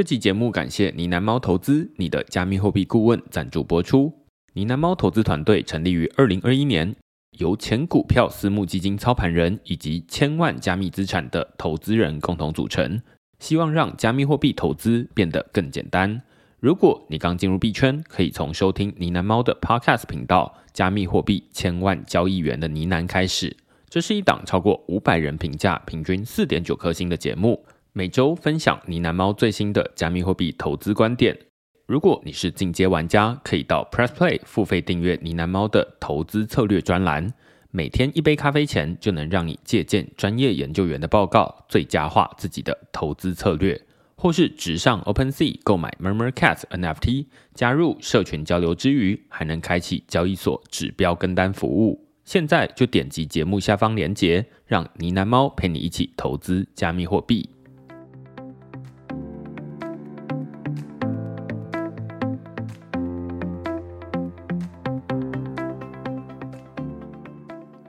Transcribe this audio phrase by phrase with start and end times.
[0.00, 4.10] 这期节目感谢呢喃猫投资，你的加密货币顾问赞助播出。
[4.54, 6.96] 呢喃猫投资团队成立于二零二一年，
[7.36, 13.02] 由前股票私募基金操盘人以及千万加密资产的投资人共同组成，
[13.40, 16.22] 希望让加密货币投资变得更简单。
[16.60, 23.54] 如果你刚进入币圈，可以从收听呢喃猫的 Podcast 频道《加密货币千万交易员的呢喃》开始。
[23.90, 27.62] 这是一档超过五百人评价，平均四点九颗星的节目。
[28.00, 31.38] 每周分享呢喃猫最新的加密货币投资观点。
[31.86, 37.30] 如果你是进阶玩家，可以到 Press Play 付费订阅呢喃猫的投资策略专栏。
[37.70, 43.78] 每天一杯咖啡钱，就能让你借鉴专业研究员的报告，最佳化自己的投资策略。
[44.16, 52.08] 或是直上 OpenSea 购买 MurmurCat NFT，加入社群交流之余，还能开启交易所指标跟单服务。
[52.24, 57.50] 现在就点击节目下方链接，让呢喃猫陪你一起投资加密货币。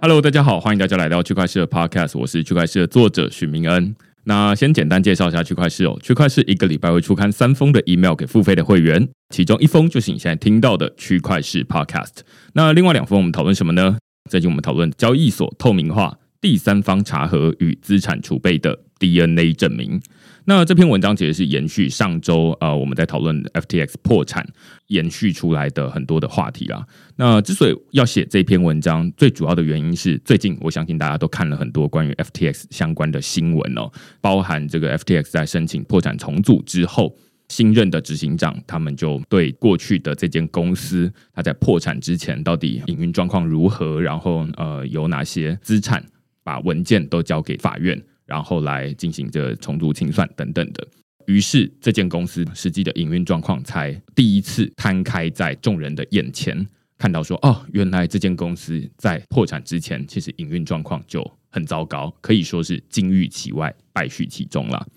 [0.03, 3.95] Hello，大家好，欢迎大家来到区块势的 Podcast，我是区块势的作者许明恩。
[4.23, 12.21] 那先简单介绍一下区块势哦，区块势一个礼拜会出刊三封的 email 给付费的会员，其中一封就是你现在听到的区块势 Podcast。
[12.53, 13.99] 那另外两封我们讨论什么呢？
[14.27, 20.01] 最近我们讨论交易所透明化、第三方查核与资产储备的 DNA 证明。
[20.45, 24.45] 那这篇文章其实是延续上周呃我们在讨论 FTX 破产
[24.87, 26.85] 延续出来的很多的话题啊。
[27.15, 37.15] 那之所以要写这篇文章，最主要的原因是最近我相信大家都看了很多关于 FTX 相关的新闻哦，包含这个 FTX 在申请破产重组之后。
[37.49, 46.01] 新任的执行长，他们就对过去的这间公司，他在破产之前到底营运状况如何，然后呃有哪些资产，
[46.45, 50.87] 把文件都交给法院，然后来进行这重组清算等等的。
[51.27, 56.65] 于是这间公司实际的营运状况才第一次摊开在众人的眼前，
[56.97, 64.87] 看到说哦，原来这间公司在破产之前，其实营运状况就很糟糕，可以说是金玉其外，败絮其中了。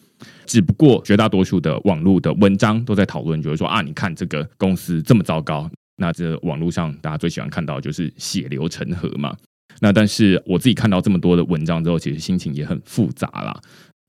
[0.47, 9.37] 只不过绝大多数的网络的文章都在讨论，就是说啊，你看这个公司这么糟糕，那这网络上大家最喜欢看到就是血流成河嘛。
[9.81, 13.61] 那但是我自己看到这么多的文章之后，其实心情也很复杂啦。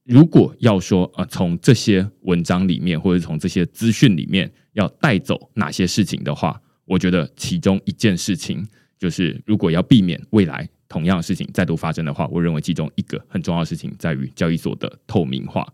[0.03, 8.63] 如果要说啊，从这些文章里面，或者从这些资讯里面要带走哪些事情的话，我觉得其中一件事情
[8.99, 15.67] 就是，如果要避免未来同样的事情再度发生的话，我认为其中一个很重要的事情在于交易所的透明化。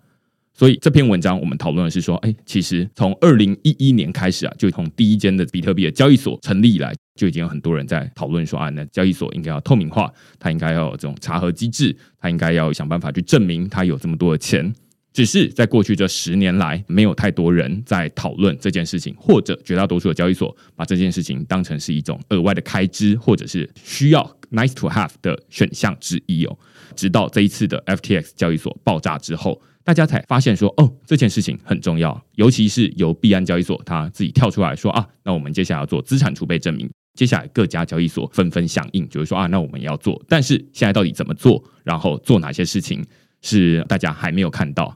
[0.54, 14.72] 所以这篇文章我们讨论的是说，哎，其实从二零一一年开始啊，就从第一间的比特币的交易所成立以来，就已经有很多人在讨论说，啊，那交易所应该要透明化，它应该要有这种查核机制，它应该要想办法去证明它有这么多的钱。
[15.14, 26.60] 只是在过去这十年来，没有太多人在讨论这件事情，或者绝大多数的交易所把这件事情当成是一种额外的开支，或者是需要 nice to have 的选项之一哦。
[26.96, 29.60] 直到这一次的 FTX 交易所爆炸之后。
[29.84, 43.04] 大家才发现说，哦，这件事情很重要，尤其是由币安交易所他自己跳出来说啊，那我们接下来要做资产储备证明，接下来各家交易所纷纷响应，就是说啊，那我们要做，但是现在到底怎么做，然后做哪些事情
[43.42, 44.96] 是大家还没有看到，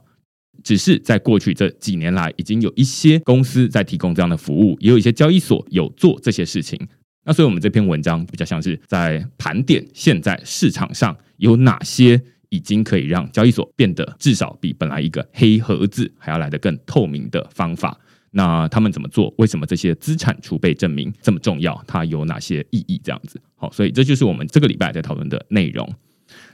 [0.62, 6.78] 只是在过去这几年来，已经有一些公司在提供这样的服务，也有一些交易所有做这些事情。
[7.24, 12.22] 那所以我们这篇文章比较像是在盘点现在市场上有哪些。
[12.48, 17.98] 已经可以让交易所变得至少比本来一个黑盒子还要来得更透明的方法。
[18.32, 19.32] 那他们怎么做？
[19.38, 21.82] 为什么这些资产储备证明这么重要？
[21.86, 23.00] 它有哪些意义？
[23.02, 25.88] 这样子，好，所以这就是我们这个礼拜在讨论的内容。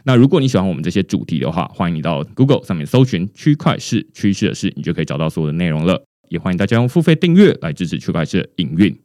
[0.04, 6.04] 那如果你喜欢我们这些主题的话，欢迎你到 Google 上面搜寻“区块势趋势的事”，你就可以找到所有的内容了。
[6.28, 8.96] 也欢迎大家用付费订阅来支持区块势的营运。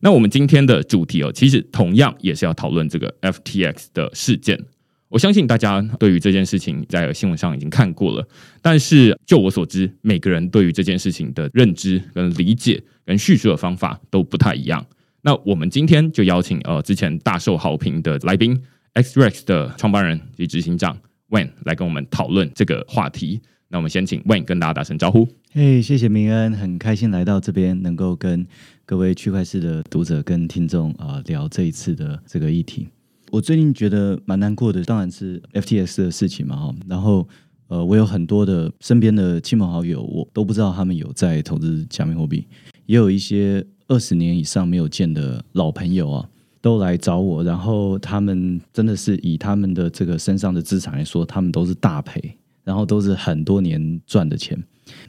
[0.00, 4.58] 那我们今天的主题哦，其实同样也是要讨论这个 FTX 的事件。
[5.08, 8.28] 我相信大家对于这件事情在新闻上已经看过了，
[8.60, 14.84] 但是就我所知，每个人对于这件事情的认知跟理解跟叙述的方法都不太一样。
[15.22, 18.62] 那我们今天就邀请呃之前大受好评的来宾
[18.94, 20.96] XREX 的创办人及执行长
[21.30, 23.40] w e n 来跟我们讨论这个话题。
[23.70, 25.26] 那我们先请 w e n 跟大家打声招呼。
[25.52, 28.46] 嘿，谢谢明恩，很开心来到这边，能够跟
[28.84, 32.88] 各位区块势的读者跟听众啊、聊这一次的这个议题。
[33.30, 36.74] 我最近觉得蛮难过的，当然是 FTX 的事情嘛哈。
[36.88, 37.28] 然后
[37.68, 42.46] 呃，我有很多的身边的亲朋好友，我都不知道他们有在投资加密货币，
[42.86, 46.28] 也有一些二十年以上没有见的老朋友啊，
[46.62, 54.62] 都来找我，然后他们真的是以他们的这个身上的资产来说，他们都是大赔，然后都是很多年赚的钱，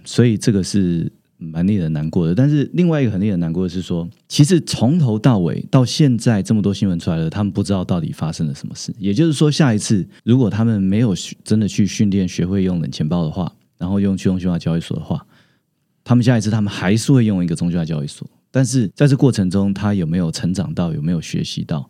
[0.04, 1.12] 所以这个是。
[1.41, 8.94] 蛮令人难过的，但是另外一个很令人难过的是说，其实从头到尾到现在这么多新闻出来了，他们不知道到底发生了什么事。
[8.97, 11.15] 也就是说，下一次如果他们没有
[11.45, 15.25] 真的去训练学会用冷钱包的话，然后用去中心化交易所的话，
[16.03, 18.30] 他们下一次他们还是会用一个中心化交易所。
[18.51, 21.89] 但是在这过程中，他有没有成长到，有没有学习到，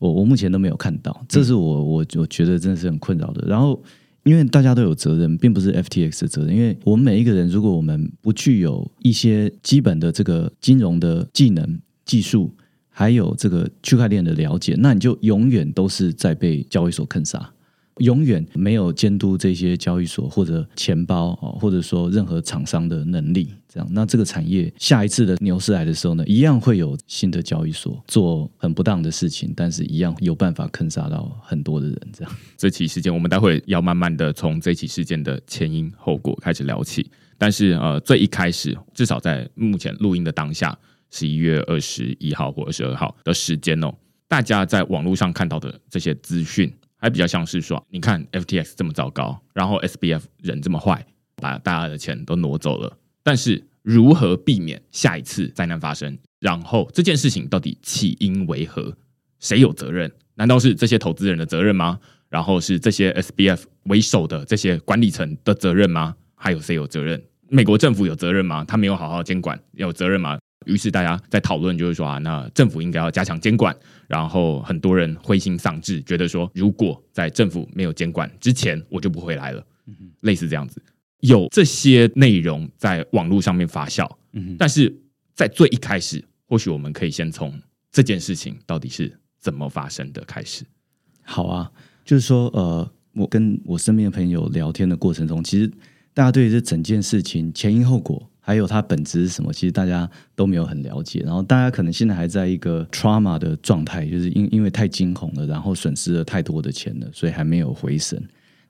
[0.00, 1.24] 我我目前都没有看到。
[1.28, 3.46] 这是我我我觉得真的是很困扰的。
[3.46, 3.80] 然后。
[4.24, 6.54] 因为大家都有责任，并不是 FTX 的责任。
[6.54, 12.54] 因为我们每一个人，如果我们不具有一些基本的这个金融的技能、技术，
[12.88, 17.52] 还有这个区块链的了解，那你就永远都是在被交易所坑杀。
[17.98, 31.98] 永远没有监督这些交易所或者钱包或者说任何厂商的能力，这样，那这个产业下一次的牛市来的时候呢，一样会有新的交易所做很不当的事情，但是一样有办法坑杀到很多的人。
[32.12, 37.10] 这样，这起事件我们待会要慢慢的从这起事件的前因后果开始聊起。
[37.36, 40.76] 但是呃，最一开始，至少在目前录音的当下，
[41.10, 43.94] 十一月二十一号或二十二号的时间哦，
[44.26, 46.72] 大家在网络上看到的这些资讯。
[46.98, 51.06] 还比较像是说，你看 FTX 这么糟糕，然后 SBF 人这么坏，
[51.36, 52.98] 把大家的钱都挪走了。
[53.22, 56.18] 但是如何避免下一次灾难发生？
[56.40, 58.96] 然后这件事情到底起因为何？
[59.38, 60.10] 谁有责任？
[60.34, 61.98] 难道是这些投资人的责任吗？
[62.28, 66.16] 然后是这些 SBF 为首的这些管理层的责任吗？
[66.34, 67.22] 还有谁有责任？
[67.48, 68.64] 美国政府有责任吗？
[68.64, 70.38] 他没有好好监管，有责任吗？
[70.66, 73.74] 于是大家在讨论，就是说啊，那政府应该要加强监管。
[74.06, 79.64] 然后很多人灰心丧志，觉得说，如果在政府没有监管之前，我就不回来了。
[80.20, 80.82] 类似这样子，
[81.20, 84.10] 有这些内容在网络上面发酵。
[84.32, 84.94] 嗯但是
[85.34, 87.58] 在最一开始，或许我们可以先从
[87.92, 90.64] 这件事情到底是怎么发生的开始。
[91.22, 91.70] 好啊，
[92.04, 95.70] 就是说，呃，我跟我身边的朋友聊天的过程中，其实
[96.12, 98.30] 大家对这整件事情前因后果。
[98.48, 99.52] 还有它本质是什么？
[99.52, 108.18] 其实大家都没有很了解，然后大家可能现在还在一个 trauma 的状态，就是因因为太惊恐了，然后损失了太多的钱了，所以还没有回神。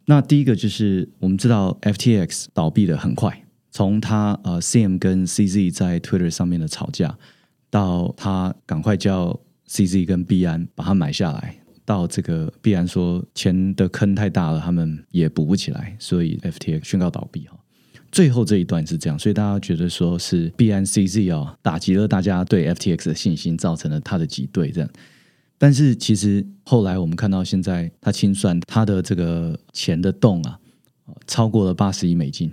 [0.07, 7.17] 那第一个就是我们知道 FTX 倒闭的很快，从他呃 Sam 跟 CZ 在 Twitter 上面的吵架，
[7.71, 9.39] 到他赶快叫
[9.69, 17.57] CZ 跟币安把它买下来，到这个币安说钱的坑太大了，他们也补不起来，所以 FTX 宣告倒闭哈。
[18.11, 24.91] 最后这一段是这样，所以大家觉得说是 BNCZ 哦打击了大家对 FTX 的信心，造成了他的挤兑这样。
[25.59, 30.59] 但是其实后来我们看到，现在他清算他的这个钱的洞啊，
[31.27, 32.51] 超过了八十亿美金，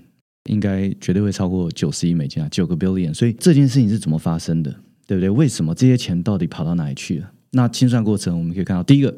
[0.50, 3.14] 应该绝对会超过九十亿美金啊，九个 billion。
[3.14, 4.76] 所以这件事情是怎么发生的，
[5.06, 5.30] 对不对？
[5.30, 7.32] 为什么这些钱到底跑到哪里去了？
[7.52, 9.16] 那清算过程我们可以看到，第一个，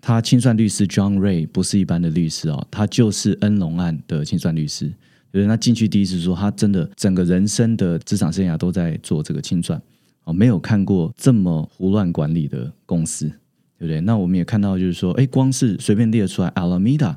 [0.00, 4.92] 他清算律师 John Ray 不是一般的律师哦，他就是恩隆案的清算律师。
[5.30, 9.80] 对，那进去第一次说，他真的整个人生的职场生涯都在做这个清算，
[10.24, 13.28] 哦，没有看过这么胡乱管理的公司，
[13.78, 14.00] 对不对？
[14.00, 17.16] 那我们也看到，就是说，哎，光是随便列出来，Alameda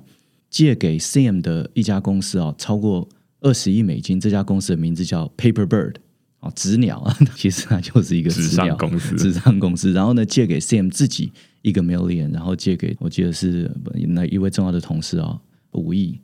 [0.49, 3.07] 借给 Sam 的一家公司啊，超过
[3.39, 5.95] 二十亿美金，这家公司的名字叫 Paperbird，
[6.41, 9.93] 哦，纸鸟啊， 其实它就是一个纸上公司，纸上公司。
[9.93, 13.71] 然后呢，借给 Sam 自己一个 million，然后借给我记得是
[14.09, 15.39] 那一位重要的同事啊，
[15.71, 16.19] 五亿。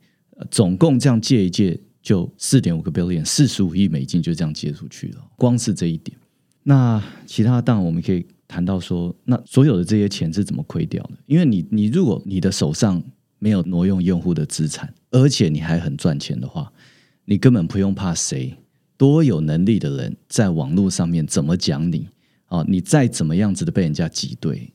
[0.50, 5.24] 总共这样借一借，就四点五个 billion，四十五亿美金就这样借出去了。
[5.36, 6.16] 光是这一点，
[6.62, 11.12] 那其他当然我们可以谈到说，那所有的这些钱是怎么亏掉的？
[11.26, 13.02] 因为你，你如果你的手上
[13.38, 16.72] 没有挪用用户的资产，而且你还很赚钱的话，
[17.24, 18.54] 你根本不用怕谁
[18.96, 22.08] 多有能力的人在网络上面怎么讲你
[22.46, 24.72] 啊，你再怎么样子的被人家挤兑，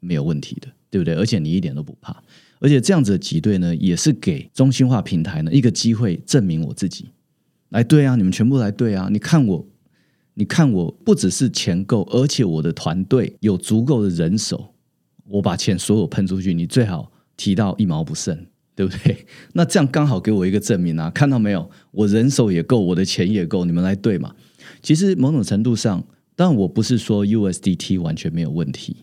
[0.00, 1.14] 没有问题的，对不对？
[1.14, 2.22] 而且你一点都不怕。
[2.62, 7.10] 而且这样子的挤兑呢，也是给中心化平台呢一个机会证明我自己。
[7.70, 9.08] 来对啊，你们全部来对啊！
[9.10, 9.66] 你看我，
[10.34, 14.74] 你看我不只是钱够，而且我的团队有足够的人手，
[15.26, 19.26] 我把钱所有喷出去，你最好提到一毛不剩，对不对？
[19.54, 21.10] 那这样刚好给我一个证明啊！
[21.10, 21.68] 看到没有？
[21.90, 24.34] 我人手也够，我的钱也够，你们来对嘛？
[24.82, 26.04] 其实某种程度上，
[26.36, 28.98] 当然我不是说 USDT 完全没有问题。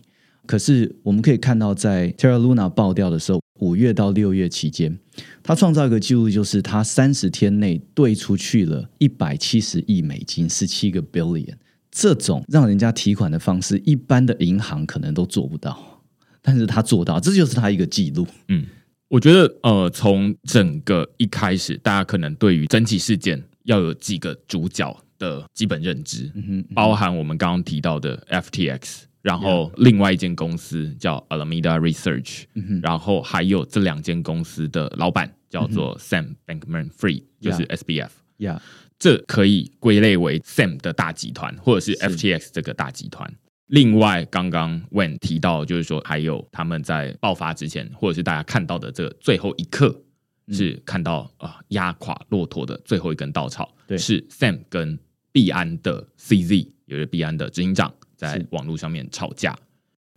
[0.46, 4.98] 可是我们可以看到，在 Terra Luna 爆掉的时候，五月到六月期间，
[5.42, 11.54] 他创造一个记录，就是他三十天内兑出去了一百七十亿美金，十七个 billion。
[11.90, 16.02] 这种让人家提款的方式，一般的银行可能都做不到，
[16.40, 18.26] 但是他做到，这就是他一个记录。
[18.48, 18.64] 嗯，
[19.08, 29.09] 我觉得呃，从整个一开始，大家可能对于整起事件要有几个主角的基本认知，嗯哼，包含我们刚刚提到的 FTX。
[29.22, 38.58] 然后另外一间公司叫 Alameda Research，、嗯、然后还有这两间公司的老板叫做 Sam Bankman-Fried，、嗯、就是 SBF，、yeah.
[38.98, 43.32] 这可以归类为 Sam 的大集团，或者是 FTX 这个大集团。
[43.66, 50.02] 另外，刚刚 Wayne 提到，就是说还有他们在爆发之前，或者是大家看到的这个最后一刻，
[50.48, 54.98] 是看到啊、呃、压垮骆驼的最后一根稻草，对，是 Sam 跟
[55.30, 57.94] 币安的 CZ，也就是币安的执行长。
[58.20, 59.58] 在网络上面吵架，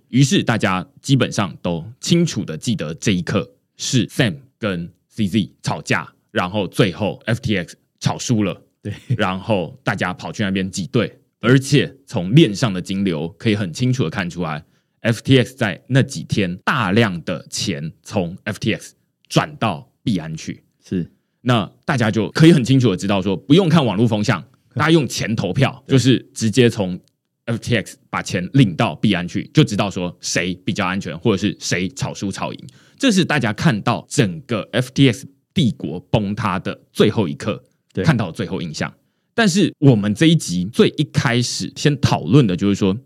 [0.10, 14.66] 于是大家基本上都清楚的记得这一刻是 Sam 跟 CZ 吵架，然后最后 FTX 吵输了，对，然后大家跑去那边挤兑，而且从链上的金流可以很清楚的看出来
[15.04, 18.92] ，FTX 在那几天大量的钱从 FTX
[19.30, 24.44] 转到币安去，是，那大家就可以很清楚的知道说，不用看网络风向，
[24.76, 27.00] 大家用钱投票，就是直接从。
[27.46, 32.68] FTX 把钱领到币安去，就知道说谁比较安全，或者是谁炒输炒赢。
[32.98, 35.24] 这是大家看到整个 FTX
[35.54, 37.64] 帝国崩塌的最后一刻，
[38.04, 38.94] 看到的最后印象。
[39.34, 42.98] 但是我们这一集最一开始先讨论的就是说，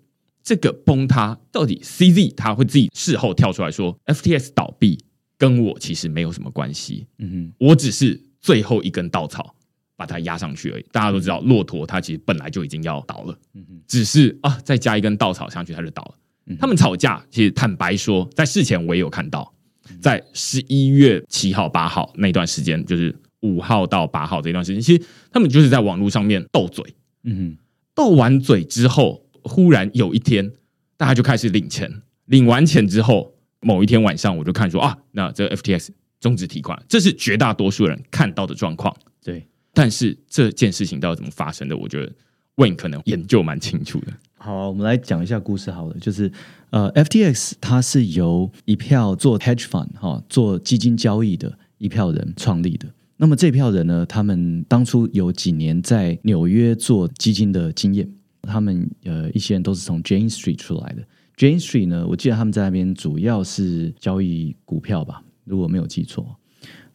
[0.43, 4.99] 这个崩塌到底 CZ 他会自己事后跳出来说，FTX 倒闭
[5.37, 7.07] 跟我其实没有什么关系。
[7.17, 9.55] 嗯哼，我只是最后一根稻草。
[9.97, 10.85] 把它压上去而已。
[10.93, 13.37] 大家都知道，骆驼它其实本来就已经要倒了，
[13.85, 16.55] 只是啊，再加一根稻草上去，它就倒了。
[16.57, 19.53] 他们吵架，其实坦白说，在事前我也有看到，
[19.99, 26.85] 在十一月七号、八号那段时间，就是五号到八号这段时间，其实他们就是在网络上面斗嘴。
[27.23, 27.57] 嗯，
[27.93, 30.53] 斗完嘴之后，忽然有一天，
[30.95, 32.01] 大家就开始领钱。
[32.27, 35.89] 领完钱之后，某一天晚上，我就看说啊，那这个 FTX
[36.21, 38.95] 终止提款，这是绝大多数人看到的状况。
[39.21, 39.45] 对。
[39.77, 41.77] 但是这件事情到底怎么发生的？
[41.77, 42.11] 我觉得
[42.55, 44.07] Win 可能研究蛮清楚的。
[44.37, 45.95] 好、我们来讲一下故事好了。
[45.99, 46.31] 就是
[46.71, 52.87] 呃，FTX 它是由一票做 hedge fund 哈、哦、做基金交易的一票人创立的。
[53.17, 58.09] 那么这票人呢，他们当初有几年在纽约做基金的经验。
[58.43, 61.03] 他们呃一些人都是从 Jane Street 出来的。
[61.35, 66.35] Jane Street 呢，我记得他们在那边主要是交易股票吧，如果没有记错。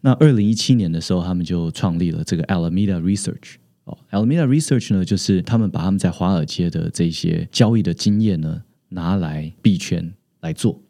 [0.04, 3.54] 那二零一七年的时候，他们就创立了这个 Alameda Research。
[3.85, 10.82] 哦，Alameda Research 呢，就是他们把他们在华尔街的这些交易的经验呢，拿来币圈来做。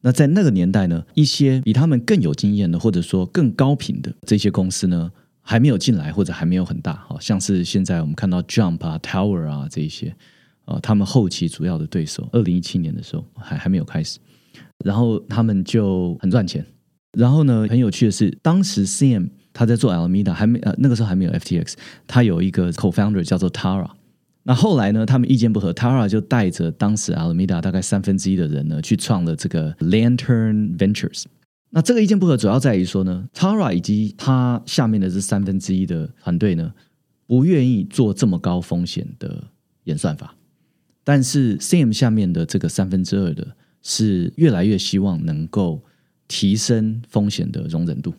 [0.00, 5.12] 那在那个年代呢，一些比他们更有经验的，或者说更高频的这些公司呢，
[5.42, 6.94] 还没有进来，或者还没有很大。
[7.06, 10.14] 好像是现在我们看到 Jump 啊、Tower 啊这一些，
[10.64, 14.18] 呃，他们后期主要的对手，二零一七年的时候还还没有开始，
[14.84, 16.66] 然后他们就很赚钱。
[17.12, 21.74] 然后呢，很有趣的是，当时 Sam 他在做 Alameda，还没呃那个时候还没有 FTX，
[22.06, 23.90] 他有一个 co-founder 叫做 Tara。
[24.44, 31.24] 那后来呢，他们意见不合，Tara 就带着当时 Alameda 大概三分之一的人呢，去创了这个 Lantern Ventures。
[31.68, 36.72] 那这个意见不合主要在于说呢，Tara 以及他下面的这三分之一的团队呢，
[37.26, 39.44] 不愿意做这么高风险的
[39.84, 40.34] 演算法，
[41.04, 43.46] 但是 Sam 下面的这个三分之二的
[43.82, 45.82] 是越来越希望能够。
[46.32, 48.10] 提升风险的容忍度，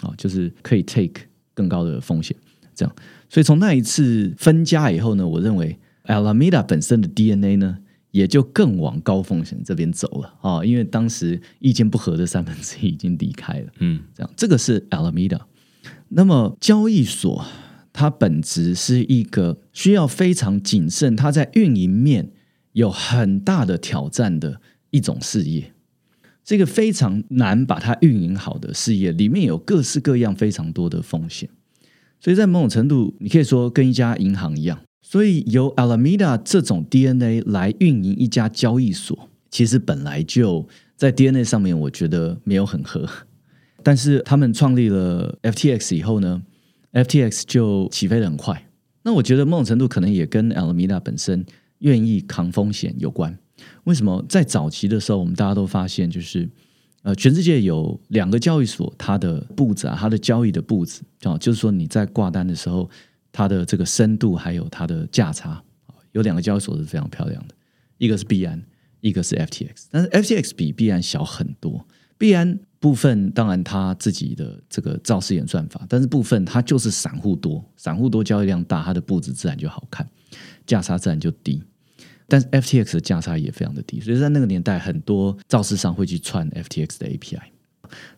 [0.00, 1.20] 啊，就是可以 take
[1.52, 2.34] 更高的风险，
[2.74, 2.96] 这样。
[3.28, 7.76] 所以从那一次分家以后呢，我认为 Alameda 本身的 DNA 呢，
[8.12, 14.32] 也就更往高风险这边走了啊，因为当时意见不合的三分之一已经离开了，嗯，这样。
[14.34, 15.40] 这个是 Alameda。
[16.08, 17.44] 那么交易所
[17.92, 22.30] 它本质是一个需要非常谨慎，它在运营面
[22.72, 25.74] 有很大的挑战的一种事业。
[26.44, 31.48] 这个非常难把它运营好的事业，里面有各式各样非常多的风险，
[32.18, 34.80] 所以在某种程度，你可以说跟一家银行一样。
[35.02, 43.08] 所以由 Alameda 这种 DNA 来运营一家交易所，其实本来就在 DNA 上面，我觉得没有很合。
[43.82, 46.42] 但是他们创立了 FTX 以后呢
[46.92, 48.66] ，FTX 就起飞的很快。
[49.02, 51.44] 那我觉得某种程度可能也跟 Alameda 本身
[51.78, 53.38] 愿意扛风险有关。
[53.84, 56.48] 为什么在早期的时候，我们大家都发现，就是
[57.02, 62.88] 呃，全世界有两个交易所，它的步子啊，它的交易的步子，啊，就是说你在挂单的时候，
[63.32, 65.62] 它的这个深度还有它的价差，
[66.12, 67.54] 有两个交易所是非常漂亮的，
[67.96, 68.62] 一个是币安，
[69.00, 71.86] 一个是 FTX，但是 FTX 比币安小很多，
[72.18, 80.06] 币安部分当然他自己的这个造势演算法，但是部分它就是散户多，散户多交易量大，它的布置自然就好看，
[80.66, 81.62] 价差自然就低。
[82.30, 87.40] 但是 FTX 的价差也非常的低，所以在那个年代，很多造势商会去串 FTX 的 API。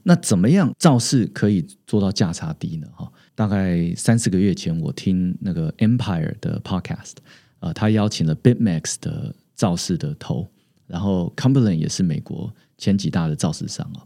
[0.03, 2.87] 那怎么样造势可以做到价差低呢？
[2.95, 7.15] 哈，大概三四个月前，我听那个 Empire 的 Podcast，
[7.61, 10.47] 呃，他邀请了 Bitmax 的造势的头，
[10.87, 14.05] 然后 Cumberland 也是美国前几大的造势商啊。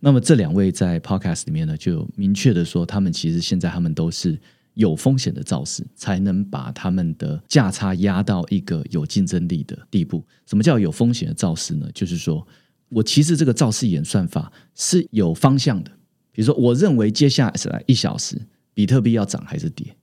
[0.00, 4.38] 那么这两位在 Podcast 里面呢，就明确的说，他们其实现在他们都是
[4.78, 10.24] 有风险的造势，才能把他们的价差压到一个有竞争力的地步。
[10.46, 11.90] 什么叫有风险的造势呢？
[11.92, 12.46] 就是说
[12.88, 15.90] 我其实这个造势演算法是有方向的，
[16.30, 18.40] 比如说我认为接下来一小时
[18.72, 19.96] 比特币要涨还是跌，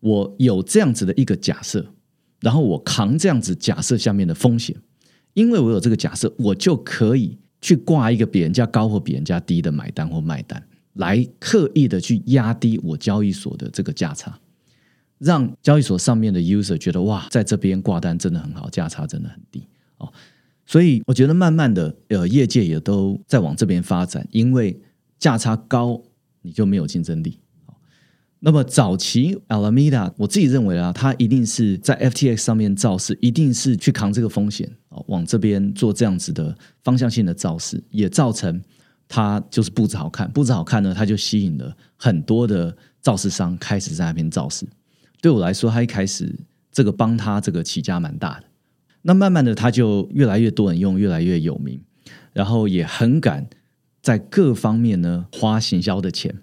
[0.00, 1.94] 我有这样子的一个假设，
[2.40, 4.76] 然后我扛这样子假设下面的风险，
[5.34, 7.38] 因为我有这个假设，我就可以。
[7.60, 10.64] 去挂一个比人家高或比人家低的买单或卖单，
[10.98, 14.38] 来刻意的去压低我交易所的这个价差，
[15.18, 19.66] 让交易所上面的 user 觉得哇，在这边挂单真的很好，价差真的很低
[19.98, 20.12] 哦。
[20.66, 24.78] 所以我觉得慢慢的，呃，业界也都在往这边发展，因为
[25.18, 26.02] 价差高，
[26.42, 27.38] 你就没有竞争力。
[28.40, 38.62] 那么早期 Alameda，我自己认为啊，它一定是在 FTX 上面造势，一定是去扛这个风险哦，往这边做这样子的方向性的造势，也造成
[39.08, 44.66] 它就是布置好看，布置好看呢，它就吸引了很多的造势商开始在那边造势。
[45.20, 46.32] 对我来说，他一开始
[46.70, 48.44] 这个帮他这个起家蛮大的，
[49.02, 51.80] 那慢慢的他就越来越多人用，越来越有名，
[52.32, 53.48] 然后也很敢
[54.00, 56.36] 在各方面呢花行销的钱。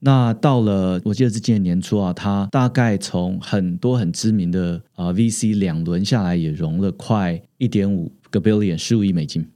[0.00, 9.46] 那到了，我记得是今年年初啊，他大概从很多很知名的啊 VC 两轮下来，也融了快一点五个 billion 十五亿美金，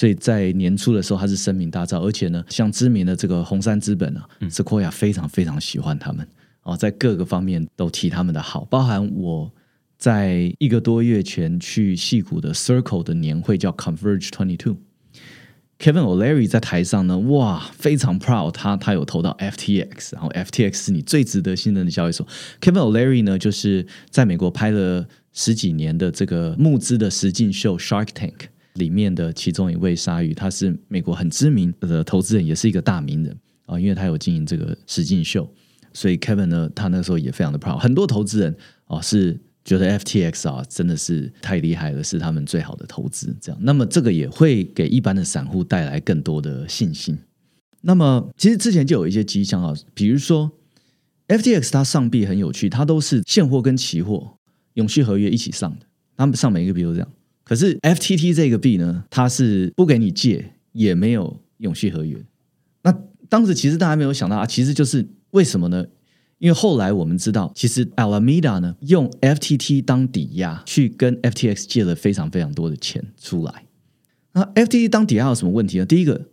[0.00, 6.26] 所以在年初的时候，他是声名大噪，而且呢，像知名的这个红杉资本啊，Sequoia 非常非常喜欢他们
[6.62, 9.52] 啊，在各个方面都提他们的好，包含我
[9.98, 14.78] 在一个多月前去戏谷的 Circle 的年会叫 Converge Twenty Two。
[15.78, 22.26] Kevin O'Leary 在台上呢，哇，非常 proud，他他有投到 FTX，然后 FTX 是你最值得信任的交易所。
[22.62, 28.48] Kevin O'Leary 呢，就是在美国拍了十几年的这个募资的实境秀 Shark Tank
[28.80, 35.48] 里面的其中一位鲨鱼，他是美国很知名的投资人，也是一个大名人啊，因为他有经营这个实境秀，
[35.92, 39.38] 所以 Kevin 呢，他那时候也非常的 proud，很多投资人啊是。
[39.62, 43.36] 觉得 FTX 啊真的是太厉害了，是他们最好的投资。
[43.42, 47.16] 这样，那么这个也会给一般的散户带来更多的信心。
[47.82, 50.50] 那么，其实之前就有一些迹象啊，比如说
[51.28, 54.38] FTX 它上币很有趣，它都是现货跟期货
[54.74, 55.84] 永续合约一起上的，
[56.16, 57.08] 他们上每一个币都这样。
[57.50, 62.16] 可是 FTT 这个币呢，它是不给你借，也没有永续合约。
[62.84, 62.96] 那
[63.28, 65.84] 当时其实大家没有想到啊，其实就是为什么呢？
[66.38, 73.64] 因为后来我们知道，其实 Alameda 呢用 FTT 当抵押去跟 FTX 借了非常非常多的钱出来。
[74.34, 75.84] 那 FTT 当抵押有什么问题呢？
[75.84, 76.28] 第一个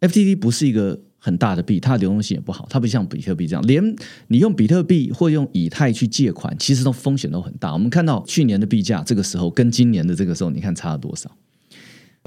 [0.00, 3.96] ，FTT 不是一个很大的币，它的流动性也不好，它不像比特币这样，连
[4.28, 7.72] 你用比特币或用以太去借款，其实都风险都很大。
[7.72, 11.30] 我们看到去年的币价这个时候跟今年的这个时候，你看差了多少？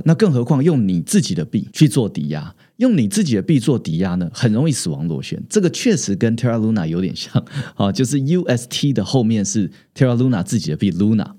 [0.04, 2.56] 那更何况用你自己的币去做抵押。
[2.78, 5.40] 用你自己的币做抵押呢，很容易死亡螺旋。
[5.48, 7.44] 这个确实跟 Terra Luna 有点像
[7.76, 11.34] 啊，就是 UST 的后面是 Terra Luna 自己的币 Luna。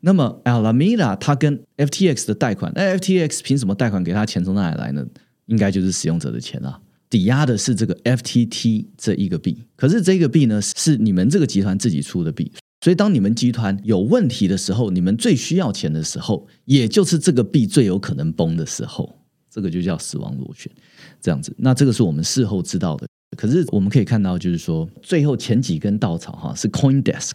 [0.00, 5.06] 那么 Alameda 它跟 FTX 的贷款，那 FTX 凭什么贷款给他钱从哪里来呢？
[5.46, 6.80] 应该就是使用者的钱啊。
[7.12, 19.18] 抵押的是这个 FTT 这一个币，可是这个币呢是你们这个集团自己出的币，所以当你们集团有问题的时候，你们最需要钱的时候，也就是这个币最有可能崩的时候。
[19.50, 20.72] 这个就叫死亡螺旋，
[21.20, 21.54] 这样子。
[21.58, 23.06] 那这个是我们事后知道的。
[23.36, 27.32] 可是我们可以看到，就是说，最后前几根稻草哈，是 CoinDesk，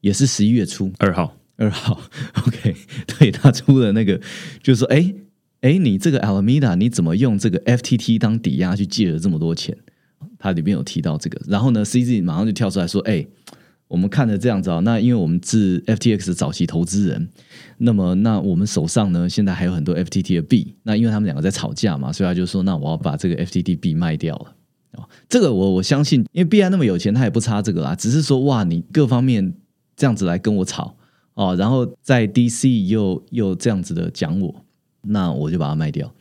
[0.00, 2.00] 也是十一月初二号，二号。
[2.46, 2.74] OK，
[3.06, 4.18] 对，他出了那个，
[4.62, 5.14] 就是说，哎
[5.60, 9.76] 哎，你这个 Alameda 你怎么用这个 FTT 当抵押去借了这么多钱？
[10.38, 11.40] 它里面有提到这个。
[11.46, 13.26] 然后呢，CZ 马上就跳出来说，哎。
[13.88, 17.26] 我们看着这样子啊，那因为我们是 FTX 早期投资人，
[17.78, 24.54] 那么那我们手上呢，现在还有很多 FTT 的币，那因为他们两个在吵架嘛，所以他就说，那我要把这个 FTT 币卖掉了。
[24.98, 29.54] 哦，这个我我相信，因为币安那么有钱，他也不差这个啦，只是说哇，你各方面
[29.96, 30.94] 这样子来跟我吵
[31.32, 34.66] 哦，然后在 DC 又又这样子的讲我，
[35.08, 36.12] 那我就把它卖掉。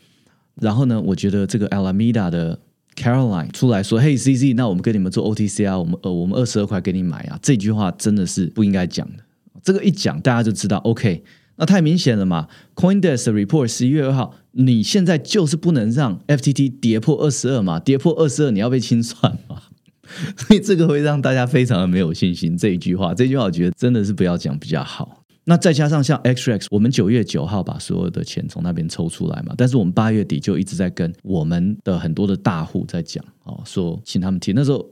[0.56, 2.60] 然后呢，我觉得这个 Alameda 的。
[2.98, 9.24] Caroline 出来说：“嘿，CZ，那我们跟你们做 OTC 啊，我们呃，我们二十二块给你买啊。”这句话真的是不应该讲的。
[9.62, 11.24] 这个一讲，大家就知道，OK，
[11.58, 17.80] 那太明显了嘛？CoinDesk report 十一月二号，你现在就是不能让 FTT 跌破二十二嘛？
[17.80, 19.62] 跌破二十二，你要被清算嘛？
[20.36, 22.58] 所以这个会让大家非常的没有信心。
[22.58, 25.24] 这一句话，这句话我觉得真的是不要讲比较好。
[25.50, 34.52] 那再加上像 XREX，我们九月九号把所有的钱从那边抽出来嘛，但是我们八月底就一直在跟我们的很多的大户在讲哦，说请他们提。
[34.52, 34.86] 那时候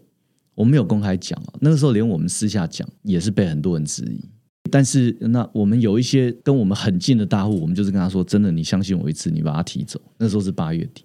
[0.53, 4.23] 我们没有公开讲，那个时候连我们私下讲也是被很多人质疑。
[4.71, 11.03] 但是，那我们有一些跟我们很近的大户，我们就是跟他说：“真的，你相信我一次，你把它提走。”那时候是八月底。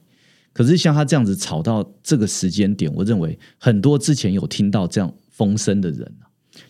[0.52, 6.12] 可是像他这样子炒到这个时间点，我认为很多之前有听到这样风声的人，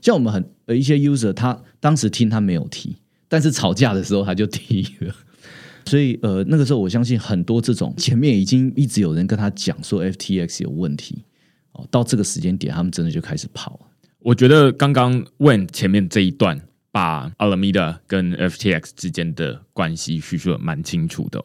[0.01, 2.97] 像我们很呃一些 user，他当时听他没有提，
[3.29, 5.14] 但是吵架的时候他就提了。
[5.87, 11.25] 所以呃，那个时候我相信很多这种前面已经一直有人跟他讲说 FTX 有问题
[11.73, 13.81] 哦，到这个时间点，他们真的就开始跑了。
[14.21, 16.61] 我觉得刚刚问前面这一段。
[16.93, 21.40] 把 Alameda 跟 FTX 之间的关系叙述的蛮清楚的。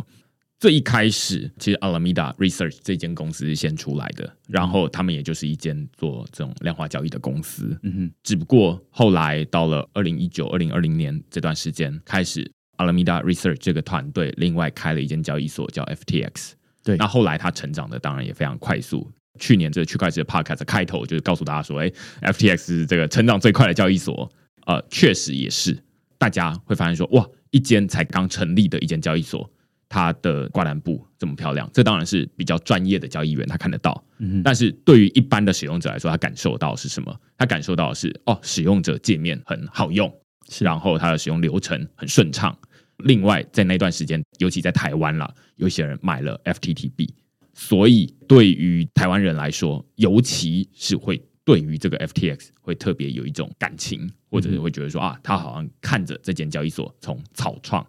[0.57, 7.77] 最一开始，其实 Alameda Research 这间公司是先出来的，然后他们也就是一间做这种量化交易的公司。
[7.83, 8.11] 嗯哼。
[8.23, 16.51] 只不过后来到了二零一九、二零二零年这段时间，开始 Alameda Research 这个团队另外开了一间交易所叫 FTX。
[16.83, 16.95] 对。
[16.97, 19.11] 那后来它成长的当然也非常快速。
[19.37, 21.91] 去年这个区块链的 Podcast 开头就是告诉大家说：“哎
[22.31, 24.31] ，FTX 是这个成长最快的交易所。”
[24.65, 25.77] 呃，确实也是，
[26.17, 29.47] 大家会发现说，哇，一间才刚成立的一间交易所，
[29.87, 34.03] 它的挂单布这么漂亮，这当然是比较专业的交易员他看得到。
[34.19, 37.15] 嗯，但是对于一般的使用者来说，他感受到是什么？
[37.37, 40.11] 他感受到的是，哦，使用者界面很好用，
[40.49, 42.57] 是，然后它的使用流程很顺畅。
[42.99, 47.09] 另外，在那段时间，尤其在台湾啦，有些人买了 FTTB，，
[47.53, 51.21] 所以对于台湾人来说，尤其是会。
[51.45, 57.85] 对于这个 FTX 会特别有一种感情，或者是会觉得说啊，他好像看着这间交易所从草创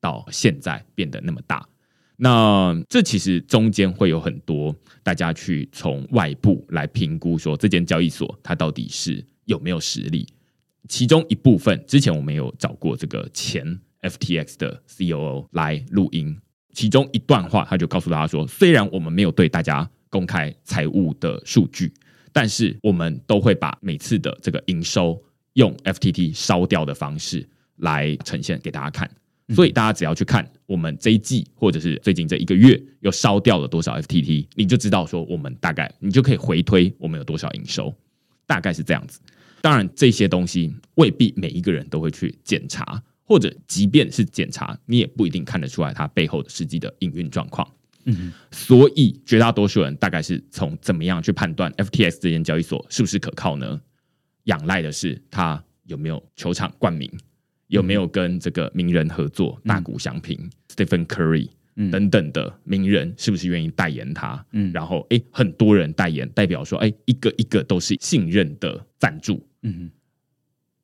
[0.00, 1.66] 到现在变得那么大。
[2.16, 10.26] 那这其实中间会有很多大家去从外部来评估说这间交易所它到底是有没有实力。
[10.88, 16.36] 其中一部分之前我们有找过这个前 FTX 的 COO 来录音，
[16.72, 21.92] 其中一段话他就告诉大家说，虽然我们没有对大家公开财务的数据。
[22.32, 25.20] 但是我们都会把每次的这个营收
[25.54, 27.44] 用 FTT 烧掉的方式
[27.78, 29.10] 来呈现给大家看，
[29.54, 37.94] 所以大家只要去看我们这一季或者是最近这一个月又烧掉了多少 FTT，你就知道说我们大概你就可以回推我们有多少营收，
[38.46, 39.20] 大概是这样子。
[39.60, 47.66] 当然这些东西未必每一个人都会去检查，或者即便是检查，你也不一定看得出来它背后的实际的营运状况。
[48.04, 53.78] 嗯，所以绝大多数人大概是从怎么样去判断 FTX 这间交易所是不是可靠呢？
[54.44, 57.10] 仰赖的是它有没有球场冠名，
[57.70, 61.48] 有没有跟这个名人合作，大谷翔平、嗯、Stephen Curry
[61.90, 64.44] 等等的名人是不是愿意代言他？
[64.52, 69.42] 嗯，然后诶，很多人代言，代表说诶，一个一个都是信任的赞助。
[69.62, 69.90] 嗯，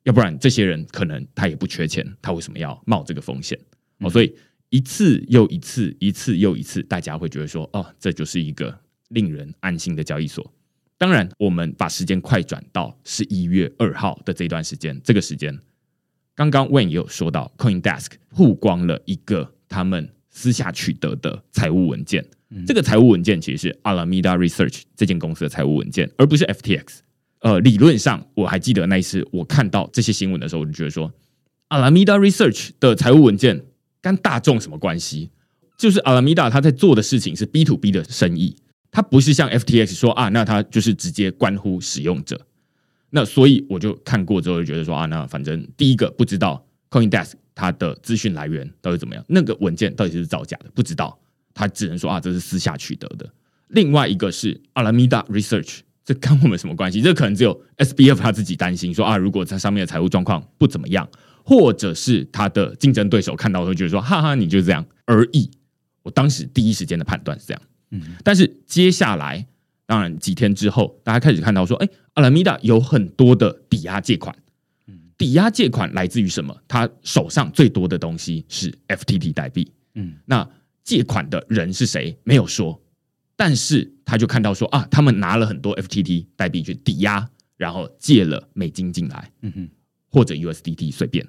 [0.05, 3.59] 要不然这些人可能他也不缺钱，他为什么要冒这个风险？
[3.99, 4.35] 哦，所以。
[4.71, 8.77] 一次又一次，一次又一次，大家会觉得说：“哦，这就是一个
[9.11, 10.53] 令人安心的交易所。”
[10.99, 15.57] 当然，我们把时间快转到十一月二号的这段时间，这个时间，
[16.37, 22.25] 刚刚 Wayne 也有说到，CoinDesk 曝光了一个他们私下取得的财务文件。
[22.51, 26.99] 嗯、这个财务文件其实是 Alameda Research 这间公司的财务文件，而不是 FTX。
[27.41, 31.13] 呃，理论上，我还记得那一次我看到这些新闻的时候，我就觉得说
[31.71, 33.65] ，Alameda Research 的财务文件。
[34.03, 35.31] 跟大众什么关系？
[35.77, 38.55] 就是 Alameda 他在做的事情是 B to B 的生意，
[38.93, 42.41] 他不是像 FTX 说啊，那他就是直接关乎使用者。
[43.17, 51.19] 那所以我就看过之后就觉得说啊，那反正第一个不知道 CoinDesk 它的资讯来源到底怎么样，那个文件到底是造假的，不知道，
[51.55, 53.27] 他只能说啊，这是私下取得的。
[53.69, 57.01] 另外一个是 Alameda Research，这跟我们什么关系？
[57.01, 61.09] 这可能只有 SBF 他自己担心说啊，如果在上面的财务状况不怎么样。
[61.49, 65.49] 或者是他的竞争对手看到会觉得说：“哈哈，你就是这样而已。”
[66.03, 67.63] 我当时第一时间的判断是这样。
[67.93, 69.47] 嗯，但是接下来，
[69.87, 74.37] 当然几天之后，大家开始看到说：“哎，Alameda 有很多的抵押借款。
[74.89, 76.57] 嗯，抵押借款来自于什么？
[76.67, 79.73] 他手上最多的东西是 FTT 代币。
[79.95, 80.49] 嗯，那
[80.83, 82.19] 借款的人是谁？
[82.25, 82.83] 没有说，
[83.37, 89.31] 但是他就看到说啊，他们拿了很多 FTT 代币去抵押，然后借了美金进来。
[89.43, 89.69] 嗯哼，
[90.11, 91.27] 或者 USDT 随便。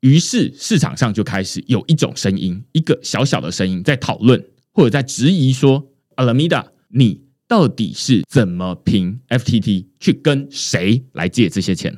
[0.00, 11.96] 于是市场上就开始有一种声音，一个小小的声音在讨论或者在质疑说阿拉米达你到底是怎么凭 FTT 去跟谁来借这些钱？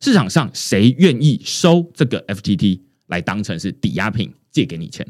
[0.00, 5.06] 市场上谁愿意收这个 FTT 来当成是抵押品借给你钱。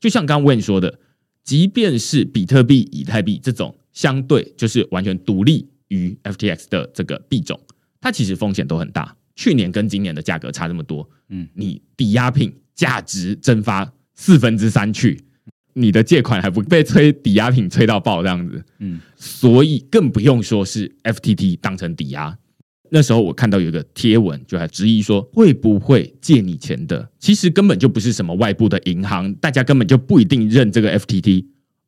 [0.00, 0.98] 就像刚刚 Wayne 说的，
[1.44, 7.58] 即便是比特币、以太币这种相对就是完全独立于 FTX 的这个币种，
[8.00, 9.16] 它其实风险都很大。
[9.34, 15.20] 去年跟今年的价格差这么多，嗯，你抵押品价值蒸发四分之三去，
[15.80, 22.36] 你的借款还不被催抵押品催到爆这样子，嗯，所以更不用说是 FTT 当成抵押。
[22.90, 31.44] 那时候我看到有一个贴文，就还质疑说，会不会借你钱的，其实根本就不是什么外部的银行，大家根本就不一定认这个 FTT，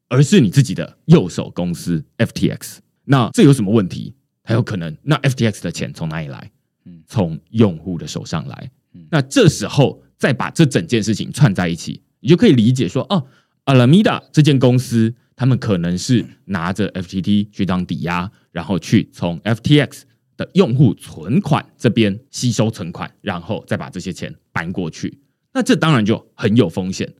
[0.09, 2.79] 而是你自己的右手公司 FTX。
[3.05, 4.15] 那这有什么问题？
[4.45, 6.51] 还有可能，那 FTX 的钱从哪里来？
[6.87, 8.71] 嗯从用户的手上来。
[9.11, 13.25] 那这时候再把这整件事情串在一起，你就可以理解说，哦
[13.65, 20.03] ，Alameda 这间公司，他们可能是拿着 FTT 去当抵押，然后去从 FTX。
[20.37, 25.19] 的用户存款这边吸收存款，然后再把这些钱搬过去，
[25.53, 27.13] 那这当然就很有风险。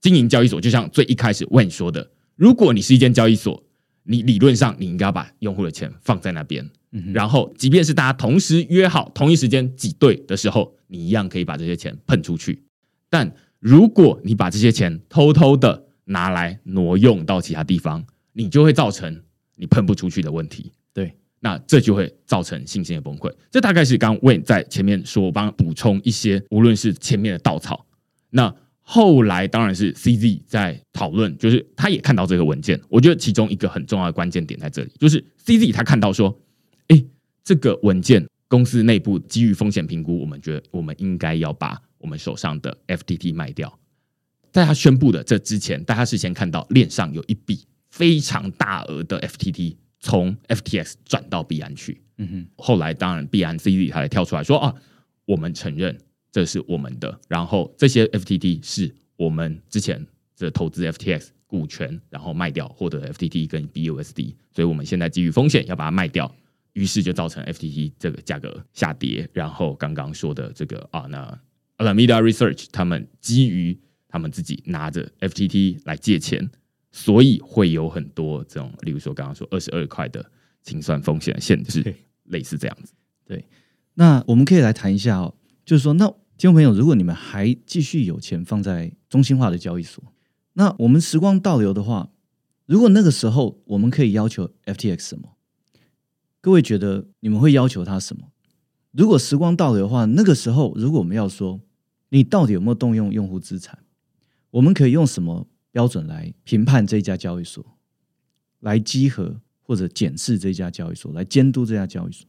[0.00, 3.62] 经营交易所就像最一开始 Wayne 说的，如果你是一间交易所，
[4.02, 6.68] 你理论上你应该要把用户的钱放在那边，
[7.14, 12.64] 然后即便是大家同时约好同一时间挤兑的时候，你一样可以把这些钱喷出去。
[13.08, 13.32] 但
[13.66, 19.20] 如果你把这些钱偷偷的拿来挪用到其他地方，你就会造成
[19.56, 20.70] 你喷不出去的问题。
[20.92, 23.28] 对那这就会造成信心的崩溃。
[23.50, 27.84] 这大概是刚 Wayne 在前面说，我帮补充一些，无论是前面的稻草。
[28.30, 32.80] 那后来当然是 CZ 在讨论，就是他也看到这个文件。
[32.88, 36.38] 我觉得其中一个很重要的关键点在这里，就是 CZ 他看到说，
[36.86, 37.04] 哎，
[37.42, 43.78] 这个文件公司内部基于风险评估，我们觉得我们应该要把我们手上的 FTT 卖掉。
[44.52, 49.76] 在他宣布的这之前，大家事先看到链上有一笔非常大额的 FTT。
[49.98, 54.72] 从 FTX 转到币安去，嗯哼，后来当然币安 CZ 他来跳出来说啊，
[55.24, 55.98] 我们承认
[56.30, 60.06] 这是我们的，然后这些 FTT 是我们之前
[60.36, 66.32] 的投资 FTX 股权，然后卖掉获得 FTT 跟 BUSD，所以我们现在基于风险要把它卖掉，
[66.74, 71.36] 于是就造成 FTT 这个价格下跌，然后刚刚说的这个啊，那
[71.78, 76.50] Alameda Research 他们基于他们自己拿着 FTT 来借钱。
[76.92, 80.24] 所以会有很多这种，例如说刚刚说二十二块的
[80.62, 82.94] 清算风险限制，类似这样子。
[83.26, 83.44] 对，
[83.92, 86.06] 那我们可以来谈一下哦，就是说，那
[86.38, 90.02] 听众朋友，如果你们还继续有钱放在中心化的交易所，
[90.54, 92.08] 那我们时光倒流的话，
[92.64, 95.36] 如果那个时候我们可以要求 FTX 什么？
[96.40, 98.28] 各位觉得你们会要求他什么？
[98.92, 101.60] 如果时光倒流的话，那个时候如果我们要说
[102.08, 103.78] 你到底有没有动用用户资产，
[104.50, 105.46] 我们可以用什么？
[105.72, 107.62] 标准来评判这家交易所，
[108.60, 112.26] 来稽核或者检视这家交易所，来监督这家交易所。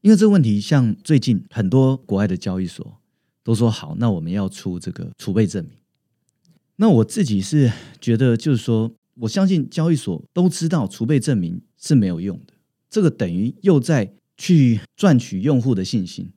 [0.00, 3.02] 因为这个问题，像最近很多国外的交易所
[3.42, 5.76] 都说好，那我们要出这个储备证明。
[6.76, 12.54] 那我自己是觉得，就是说，我相信交易所都知道储备证明是没有用的。
[12.88, 16.32] 这个等于又在去赚取用户的信心。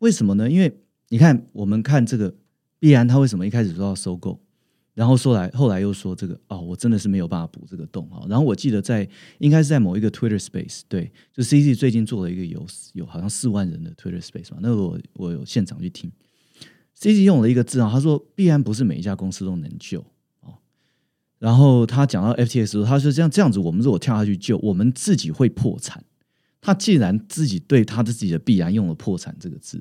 [0.00, 0.50] 为什么呢？
[0.50, 2.34] 因为你看，我们看这个
[2.78, 4.40] 必然，他为什么一开始说要收购？
[4.94, 8.24] 然后说来，后来又说这个哦，我真的是没有办法补这个洞啊。
[8.28, 9.06] 然后我记得在
[9.38, 16.10] 应该是在某一个 Twitter Space，对，就 CZ 最近做了一个有有好像四万人的 Twitter Space 嘛，那个我我有现场去听
[16.98, 20.00] ，CZ 用了一个字啊，他说必然不是每一家公司都能救
[20.40, 20.54] 哦。
[21.38, 26.02] 然后他讲到 FTX 的时候，他说这样这样子，我们如果跳下去救，我们自己会破产。
[26.62, 29.80] 他既然自己对他的自己的必然用了破产这个字，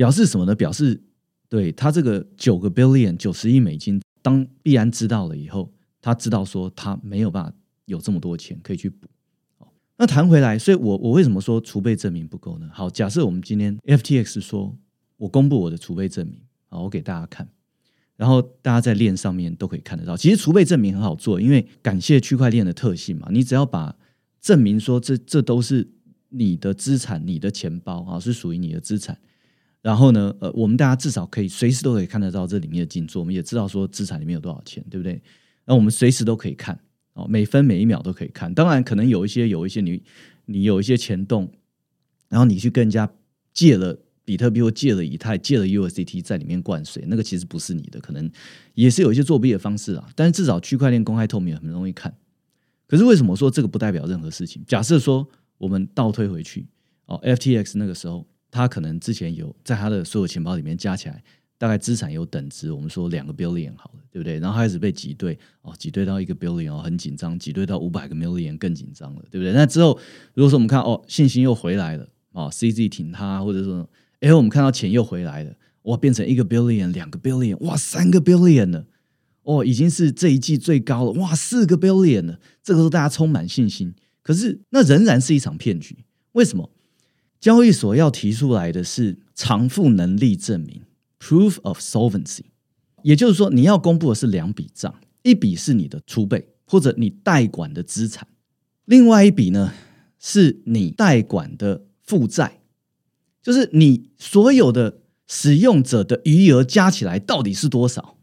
[0.00, 0.54] 表示什么呢？
[0.54, 1.02] 表示。
[1.50, 5.68] 对他这个九个 billion 九十亿美金，当币安知道了以后，
[6.00, 7.52] 他知道说他没有办法
[7.86, 9.08] 有这么多钱可以去补。
[9.96, 12.68] 那谈回来，所以我我为什么说储备证明不够呢？
[12.72, 14.78] 好，假设我们今天 FTX 说
[15.16, 17.48] 我公布我的储备证明，好，我给大家看，
[18.14, 20.16] 然后大家在链上面都可以看得到。
[20.16, 23.96] 其实储备证明很好做，因为感谢区块链的特性嘛，你只要把
[24.40, 25.90] 证明说这这都是
[26.28, 29.18] 你的资产，你的钱包啊是属于你的资产。
[29.82, 35.20] 然后呢，呃，我们大家至少可以随时都可以看得到这里面的进出，我们也知道说资产里面有多少钱，对不对？
[35.64, 36.78] 那我们随时都可以看，
[37.14, 38.52] 哦，每分每一秒都可以看。
[38.52, 40.02] 当然，可能有一些有一些你
[40.44, 41.50] 你有一些钱动，
[42.28, 43.10] 然后你去跟人家
[43.54, 48.30] 借了比特币或借了以太、借了 USDT 在里面灌水，那个其实不是你的，可能
[48.74, 50.06] 也是有一些作弊的方式啊。
[50.14, 52.14] 但是至少区块链公开透明，很容易看。
[52.86, 54.62] 可是为什么说这个不代表任何事情？
[54.66, 56.66] 假设说我们倒推回去，
[57.06, 58.26] 哦，FTX 那个时候。
[58.50, 61.22] 他可能之前有在他的所有钱包里面加起来，
[61.56, 64.38] 大概资产有等值，我们说两个 billion 好了，对不对？
[64.38, 69.52] 然后开始被挤兑，哦，挤兑到一个 billion 哦，很紧张，挤兑到五百个 million 更紧张了，对不对？
[69.52, 69.98] 那之后，
[70.34, 73.88] 如果说我们看哦，信心又回来了，哦，CZ 挺他，或者说，
[74.20, 78.86] 哎，我们看到钱又回来了，哇，变成一个 billion、两个 billion，哇，三个 billion 了，
[79.42, 83.94] 哦，已经是这一季最高了，哇，四个 billion 了，这个时候大家充满信心。
[84.22, 86.70] 可是那仍然是一场骗局，为什么？
[87.40, 90.82] 交易所要提出来的是偿付能力证明
[91.18, 92.42] （proof of solvency），
[93.02, 98.28] 也就是说，你要公布的是两笔账，一笔是你的储备或者你代管的资产，
[98.84, 99.72] 另外一笔呢
[100.18, 102.60] 是你代管的负债，
[103.42, 108.18] 就是你所有的使用者的余额加起来到底是多少。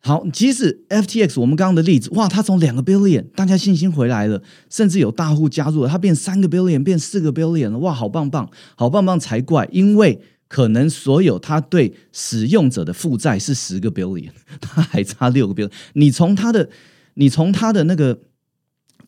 [0.00, 14.30] 好，即使 FTX 我们刚刚的例子，哇，它从两个 billion，大家信心回来了，甚至有大户加入了，它变三个 billion，变四个 billion 了，哇，好棒棒，好棒棒才怪，因为可能所有它对使用者的负债是十个 billion，
[14.60, 16.68] 它还差六个 billion，你从它的，
[17.14, 18.20] 你从它的那个。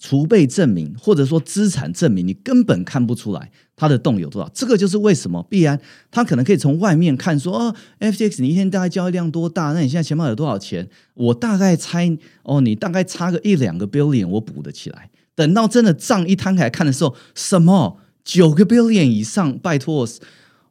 [0.01, 4.51] 储备证明或者说资产证明，你根本看不出来它的洞有多少。
[4.53, 9.73] 这个就是为什么必然他可能可以从外面看说哦，FTX 你一天大概交易量多大？
[9.73, 10.87] 那你现在钱包有多少钱？
[11.15, 15.09] 我大概猜哦，你大概差个一两个 billion，我补得起来。
[15.37, 19.57] 等到真的账一摊开来看的时候，什么九个 billion 以上？
[19.61, 20.07] 拜托，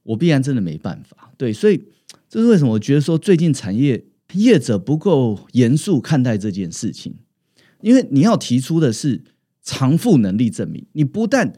[0.04, 1.32] 我必然真的没办法。
[1.38, 1.82] 对，所以
[2.30, 2.74] 这是为什么？
[2.74, 7.16] 我觉得说最近产业业者不够严肃看待这件事情。
[7.82, 9.22] 因为你要提出的是
[9.64, 11.54] 偿付能力证明，你不但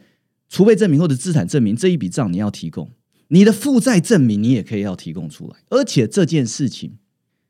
[0.50, 2.92] 储备证明或者资产证明这一笔账你要提供，
[3.28, 6.98] 你的负债证明你也可以要提供出来，而且这件事情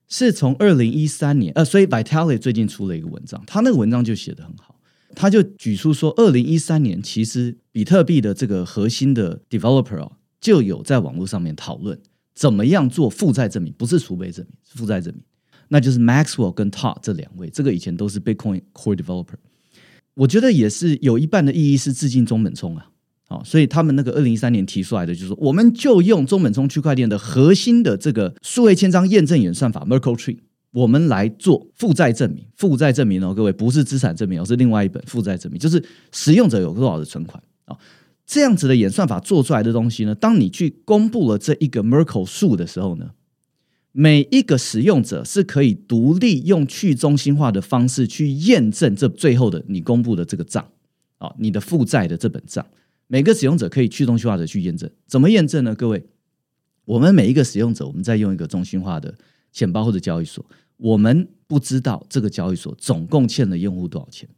[0.08, 4.76] 是从二零一三年，呃，所以 Vitalik 最近出了一个文章，他那个文章就写得很好，
[5.16, 12.00] 他就举出说，二零一三年其实比特币的这个核心的 developer 就有在网络上面讨论
[12.34, 15.24] 怎么样做负债证明，不是储备证明，是负债证明。
[15.70, 19.36] 那就是 Maxwell 跟 Todd 这两位，这个以前都是 Bitcoin Core Developer，
[20.20, 22.88] 我觉得也是有一半的意义是致敬中本聪啊，
[23.30, 30.40] 好，所以他们那个二零一三年提出来的就是说，我们就用中本聪区块链的核心的这个数位签章验证演算法 Merkle Tree，
[30.74, 37.42] 我们来做负债证明，负债证明哦，各位不是资产证明而，是另外一本负债证明，就是使用者有多少的存款。
[37.64, 37.78] 啊，
[38.26, 43.12] 这样子的演算法做出来的东西呢，当你去公布了这一个 Merkle 数的时候呢，
[43.92, 50.70] 每一个使用者是可以独立用去中心化的方式去验证这最后的你公布的这个账
[51.18, 52.66] 啊，你的负债的这本账，
[53.08, 54.90] 每个使用者可以去中心化的去验证。
[55.08, 55.74] 怎么验证呢？
[55.74, 56.06] 各位，
[56.86, 59.14] 我们每一个使用者，我们在用一个中心化的
[59.52, 60.46] 钱包或者交易所，
[60.78, 64.30] 我们不知道这个交易所总共欠了用户多少钱。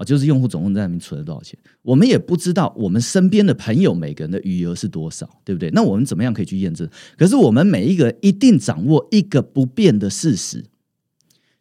[0.00, 5.70] 啊就是用户总共在那边存了多少钱，我们也不知道我们身边的朋友每个人的余额是多少，对不对？
[5.72, 6.88] 那我们怎么样可以去验证？
[7.18, 10.64] 可是我们每一个人一定掌握一个不变的事实，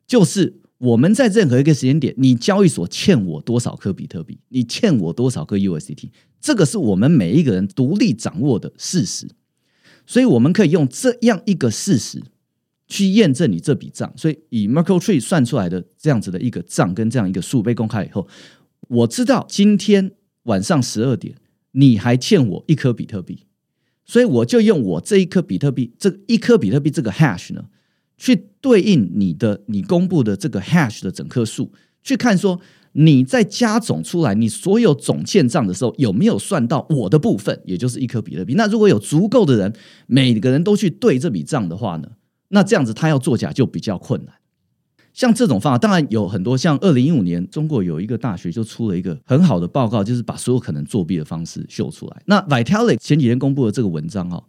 [0.08, 9.28] 就是我们在任何一个时间点，你交易所欠我多少颗比特币，你欠我多少颗 USDT，这个是我们每一个人独立掌握的事实，
[10.06, 12.24] 所以我们可以用这样一个事实。
[12.90, 18.28] 去验证你这笔账，所以以 Merkle Tree 算出来的这样子的一个账跟这样一个数被公开以后，
[18.88, 20.12] 我知道今天
[20.44, 21.36] 晚上十二点
[21.74, 23.46] 你还欠我一颗比特币，
[24.04, 27.66] 所以我就用我这一颗比特币这一颗比特币这个 hash 呢，
[28.18, 31.72] 去对应你的你公布的这个 hash 的整颗数，
[32.02, 32.60] 去看说
[32.94, 38.56] 你在加总出来你所有总欠账的时候有没有算到我的部分，也就是一颗比特币。
[38.56, 39.72] 那如果有足够的人
[40.08, 42.10] 每个人都去对这笔账的话呢？
[42.50, 44.36] 那这样子，他要作假就比较困难。
[45.12, 46.56] 像这种方法，当然有很多。
[46.56, 52.22] 像二零一五年，中国有一个大学就出了一个很好的报告，就是把所有可能作弊的方式秀出来。
[52.26, 54.42] 那 Vitalik 前几天公布了这个文章哈，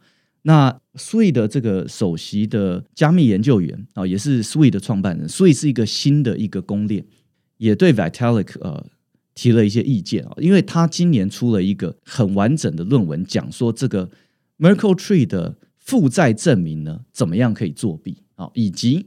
[0.42, 7.04] 那 Sui 的这个首席的加密研究员啊，也是 Sui 的创办人，Sui 是一个新的一个公链，
[7.56, 8.86] 也对 Vitalik 呃
[9.34, 14.08] 提了一些意见啊，因为他今年出了一个很完整的论文，讲说这个
[14.58, 15.56] Merkle Tree 的。
[15.80, 18.48] 负债证明呢，怎么样可以作弊啊？
[18.54, 19.06] 以及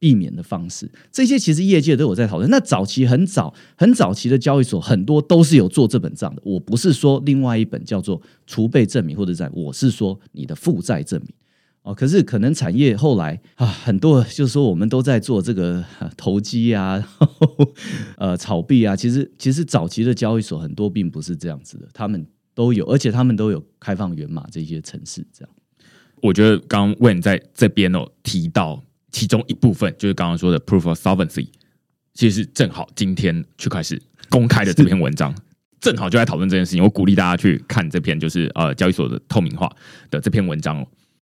[0.00, 2.50] 避免的方式，这些其实业界都有在讨论。
[2.50, 6.42] 那早期很早很早期的交易所，很多都是有做这本账的。
[6.44, 11.30] 我不是说另外一本叫做储备证明或者在，我是说你的负债证明
[11.84, 11.94] 哦。
[11.94, 15.82] 可是可能产业后来啊，很多就是说我们都在做这个
[16.18, 17.02] 投机啊，
[18.18, 18.94] 呃，炒币啊。
[18.94, 25.54] 其实其实早期的交易所很多并不是这样子的，他们都有，而且他们都有开放源码这些程式这样。
[26.24, 31.48] 我觉得刚刚 Wayne 在这边哦提到其中一部分，就是刚刚说的 Proof of Solvency，
[32.14, 34.00] 其实正好今天去开始
[34.30, 35.34] 公开的这篇文章，
[35.82, 36.82] 正好就在讨论这件事情。
[36.82, 39.70] 我鼓励大家去看这篇，就是呃交易所的透明化
[40.10, 40.88] 的这篇文章哦，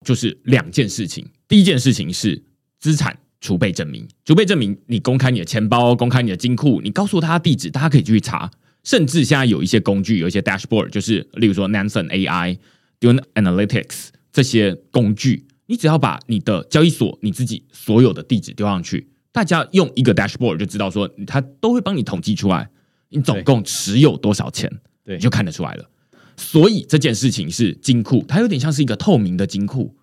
[0.04, 1.28] 就是两件事情。
[1.48, 2.40] 第一件事情是
[2.78, 8.48] 资产储备证明，储备证明你公开你的钱包，公开你的金库，你告诉他地址，大家可以去查。
[8.84, 12.56] 甚至现在有一些工具，有一些 dashboard，就是例如说 Nansen AI、
[13.00, 14.10] Dune Analytics。
[14.36, 22.68] 这些工具你只要把你的交易所你自己所有的地址丢上去，大家用一个 dashboard 就知道说，他都会帮你统计出来，
[23.08, 24.70] 你总共持有多少钱，
[25.02, 25.90] 对，你就看得出来了。
[26.36, 29.96] 所以这件事情是金库，它有点像是一个透明的金库，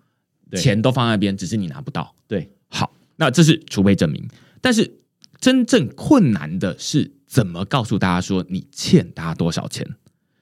[0.56, 2.12] 钱都放在那边，只是你拿不到。
[2.26, 4.28] 对，好，那这是储备证明，
[4.60, 4.98] 但是
[5.38, 9.86] 真正困难的是怎么告诉大家说你欠大家多少钱？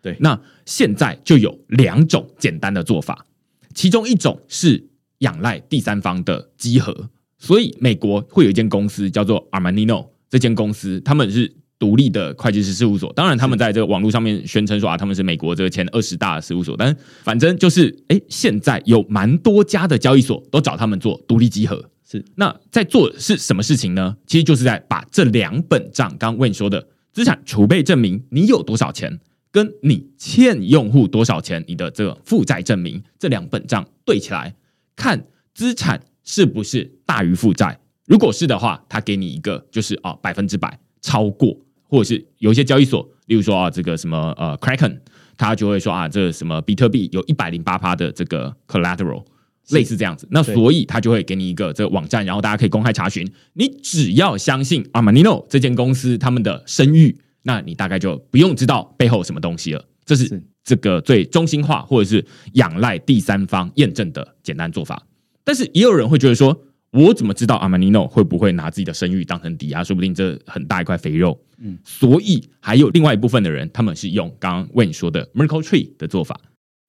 [0.01, 3.26] 对，那现在就有两种简单的做法，
[3.74, 7.08] 其中一种是仰赖第三方的集合，
[7.38, 24.16] 所以美国会有一间公司叫做 Armanino，这间公司他们是独立的会计师事务所，当然他们在这个网络上面宣称说啊，他们是美国这个前二十大的事务所，但反正就是哎，现在有蛮多家的交易所都找他们做独立集合，是那在做是什么事情呢？
[24.26, 29.18] 其实就是在把这两本账，刚刚 Wayne 说的资产储备证明你有多少钱。
[29.53, 34.55] 跟你欠用户多少钱，你的这个负债证明这两本账对起来，
[34.96, 37.78] 看资产是不是大于负债。
[38.07, 44.98] 如果是的话，他给你一个就是啊百分之百超过，或者是有一些交易所，例如说啊这个什么呃 Kraken，
[45.36, 49.22] 他就会说啊这个什么比特币有一百零八趴的这个 collateral，
[49.68, 50.26] 类似这样子。
[50.30, 53.30] 那所以他就会给你一个这个网站，然后大家可以公开查询。
[53.53, 57.18] 你只要相信 Armanino 这间公司他们的声誉。
[57.43, 65.05] 那你大概就不用知道背后什么东西了，这是这个最中心化或者是仰赖第三方验证的简单做法。
[65.43, 66.57] 但是也有人会觉得说，
[66.93, 69.82] 我怎么知道 Armanino 会不会拿自己的声誉当成抵押？
[69.82, 71.36] 说不定这很大一块肥肉。
[71.59, 76.40] 嗯，所以还有另外一部分的人，他们是用刚刚为你说的 Merkle Tree 的做法。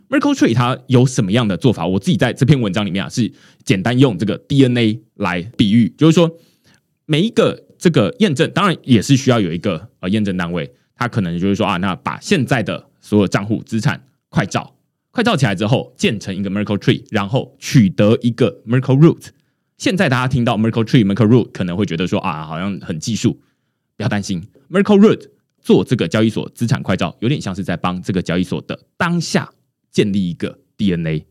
[0.09, 1.87] Merkle Tree 它有什么样的做法？
[1.87, 3.31] 我自己在这篇文章里面啊，是
[3.63, 6.31] 简单用这个 DNA 来比喻，就是说
[7.07, 7.63] 每一个。
[7.83, 14.73] 这个验证当然也是需要有一个呃验证单位，他可能就是说啊，那把现在的所有账户资产快照，
[15.11, 19.25] 快照起来之后建成一个 Merkle Tree，然后取得一个 Merkle Root。
[19.77, 23.33] 现在大家听到 Merkle Tree、Merkle Root 可能会觉得说啊，好像很技术，
[23.97, 25.27] 不要担心，Merkle Root
[25.61, 29.49] 做这个交易所资产快照，有点像是在帮这个交易所的当下
[29.91, 31.25] 建立一个 DNA。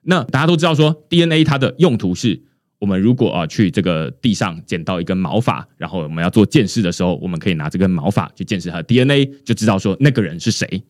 [0.00, 2.42] 那大家都知道说 DNA 它的用途是。
[2.82, 10.82] 我们如果啊去这个地上捡到一根毛发，然后我们要做鉴识的时候，我们可以拿这根毛发去鉴识它的 DNA，就知道说那个人是谁。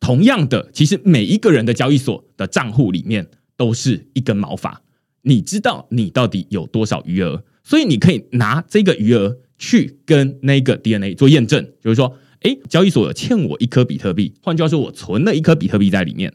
[0.00, 3.26] 同样的，其实每一个人的交易所的账户里面
[3.56, 4.82] 都是一根毛发，
[5.22, 16.34] 你知道你到底有多少余额，所以你可以拿这个余额去跟那个 DNA 做验证，就是说，哎，交易所欠我一颗比特币，换句话说，我存了一颗比特币在里面，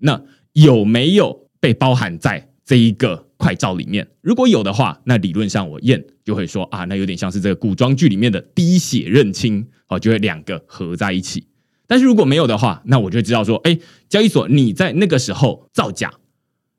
[0.00, 0.22] 那
[0.54, 11.46] 有没有被包含在这一个快照里面，如果有的话，那理论上我验就会说啊，那有点像是这个古装剧里面的滴血认亲，哦，就会两个合在一起。
[11.86, 13.78] 但是如果没有的话，那我就知道说，哎，
[14.10, 16.12] 交易所你在那个时候造假，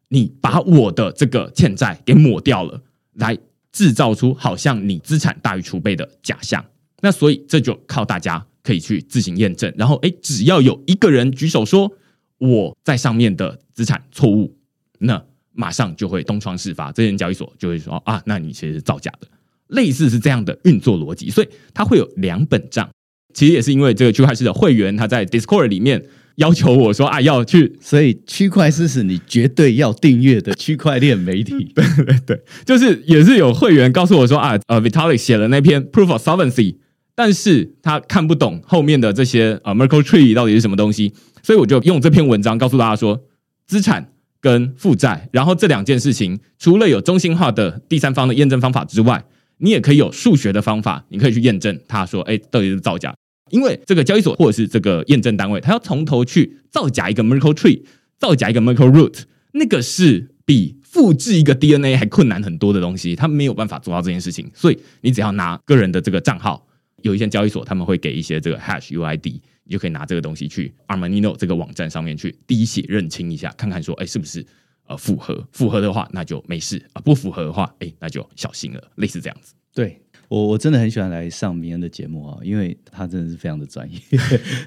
[0.10, 2.84] 你把我的这个欠债给抹掉了，
[3.16, 3.36] 来
[3.72, 6.64] 制造出好像你资产大于储备的假象。
[7.02, 9.74] 那所以这就靠大家可以去自行验证。
[9.76, 11.92] 然后，哎，只要有一个人举手说
[12.38, 14.56] 我在上面的资产错误，
[15.00, 15.26] 那。
[15.60, 19.28] 马上就会东窗事发，这间交易所就会说啊，那你其实是造假的，
[19.68, 22.90] 类似是这样的运作逻辑，所以它会有两本账。
[23.34, 26.04] 其实也是因为这个区块链的会员他在 Discord 里面
[26.38, 31.72] 要求我说啊，要去，所以区块势是你绝对要订阅的区块链媒体。
[31.76, 36.78] 对对对，就是也是有会员告诉我说啊，呃，Vitalik 写了那篇 Proof of Solvency，
[37.14, 43.26] 但是他看不懂后面的这些呃 Merkle Tree 到底是什么东西，所以我就用这篇文章告诉大家说，
[43.68, 44.14] 资产。
[44.42, 49.24] 跟负债，然后这两件事情，除了有中心化的第三方的验证方法之外，
[49.58, 53.14] 你也可以有数学的方法，你可以去验证他说，哎，到底是造假。
[53.50, 57.82] 因为这个交易所或者是这个验证单位，他要从头去造假一个 Merkle Tree，
[58.18, 59.24] 造假一个 Merkle Root，
[59.54, 64.50] 那个是比复制一个 DNA 还困难很多的东西，他没有办法做到这件事情。
[64.54, 66.66] 所以你只要拿个人的这个账号，
[67.02, 69.40] 有一些交易所他们会给一些这个 Hash UID。
[69.70, 74.44] 你就可以拿这个东西去 Armanino 这个网站上面去滴血认亲一下，看看说，哎，是不是
[74.88, 75.48] 呃符合？
[75.52, 78.92] 符合的话，那就没事啊；不符合的话，哎，那就小心了。
[78.96, 79.54] 类似这样子。
[79.72, 84.00] 对我，我真的很喜欢来上明恩的节目啊，因为他真的是非常的专业。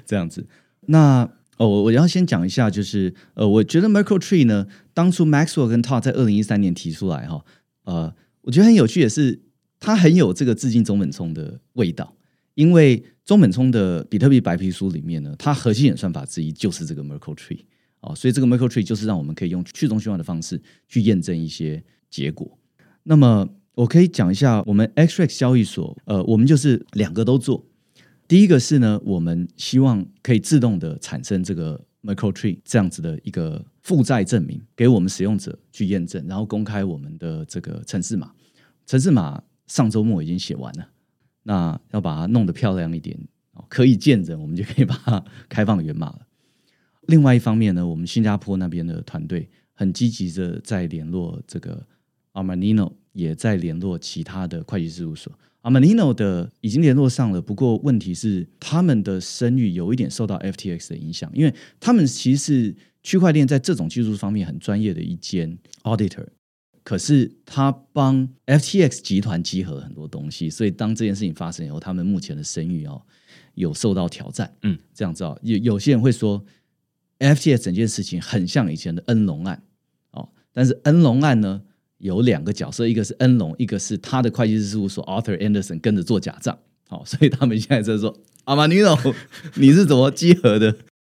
[0.05, 0.47] 这样子，
[0.87, 7.43] 那哦，我我要先讲一下，就是呃，我觉得 Merkle Tree 呢，当初 Maxwell 跟 Todd 在二零一三年提出来哈，
[7.83, 9.41] 呃，我觉得很有趣，也是
[9.81, 12.15] 他很有这个致敬中本聪的味道。
[12.55, 17.61] 因为中本聪的比特币白皮书里面呢，它核心演算法之一就是这个 Merkle Tree
[17.99, 22.57] 啊，所以这个 Merkle Tree 就是让我们可以用去中心化的方式去验证一些结果。
[23.03, 27.65] 那么我可以讲一下，我们 x r a x 交易所，呃，我们就是两个都做。
[28.27, 38.31] 第一个是呢，我们希望可以自动的产生这个 Merkle Tree 这样子的一个负债证明给我们使用者去验证，然后公开我们的这个城市码。
[38.85, 40.87] 城市码上周末已经写完了，
[41.43, 43.17] 那要把它弄得漂亮一点，
[43.69, 46.21] 可以见人，我们就可以把它开放源码了。
[47.07, 51.85] 另外一方面呢，我们新加坡那边的团队很积极的在联络这个
[52.31, 55.31] Armanino，也在联络其他的会计事务所。
[55.63, 66.25] Armanino 的已经联络上了，不过问题是他们的声誉有一点受到 FTX 的影响，因为他们其实是区块链在这种技术方面很专业的一间 auditor，
[66.83, 73.01] 可是他帮 FTX 集团集合了很多东西，所以当这件事情发生以后，他们目前的声誉哦
[73.55, 74.53] 有受到挑战。
[74.63, 76.43] 嗯，这样子哦，有有些人会说
[77.19, 79.63] FTX 整件事情很像以前的恩龙案
[80.11, 81.61] 哦，但是恩龙案呢？
[81.99, 86.59] 有两个角色，一个是恩龙，一个是他的会计师事务所 Arthur Anderson 跟着做假账，
[86.89, 88.13] 好， 所以他们现在在说
[88.43, 88.99] 阿玛尼诺，
[89.55, 90.75] 你是怎么集合的？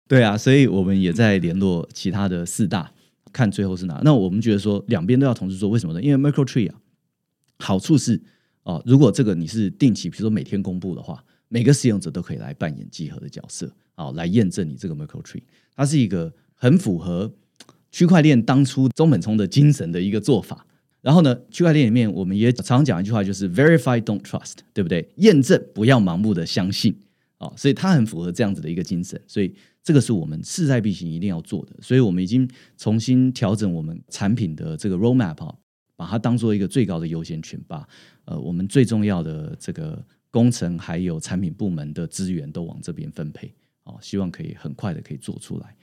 [0.07, 2.91] 对啊，所以我们也在联络其他的四大，
[3.35, 4.01] 看最后是哪。
[4.05, 6.01] 那我们觉得说两边都要同时做，为什么呢？
[6.01, 6.75] 因为 Merkle Tree 啊，
[7.59, 8.21] 好处是
[8.63, 15.43] 哦，如果这个你是定期，比如说每天公布的话，每个使用者都可以来扮演集合的角色，好，来验证你这个 Merkle Tree，
[15.75, 17.33] 它是一个很符合
[17.91, 20.65] 区块链当初中本聪的精神的一个做法。
[21.01, 25.07] 然后呢，区块链里面我们也常讲一句话，就是 “verify, don't trust”，对不对？
[25.17, 26.97] 验证不要盲目的相信
[27.37, 31.75] 哦，所以它很符合这样子的一个精神，所以这个是我们势在必行一定要做的。
[31.81, 35.55] 所以我们已经重新调整我们产品的这个 roadmap，
[35.95, 37.87] 把它当做一个最高的优先权，把
[38.25, 45.75] 呃我们最重要的这个工程还有产品部门的资源都往这边分配哦，希望可以很快的可以做出来。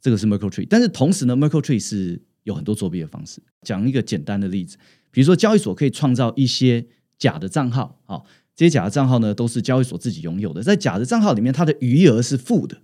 [0.00, 2.22] 这个是 Merkle Tree，但是同时呢，Merkle Tree 是。
[2.46, 3.42] 有很多作弊的方式。
[3.62, 4.76] 讲一个简单的例子，
[5.10, 6.86] 比如说交易所可以创造一些
[7.18, 8.24] 假的账号，好，
[8.56, 10.62] 这些假的账号呢都是交易所自己拥有的。
[10.62, 12.78] 在假的账号里面，它的余额是负的，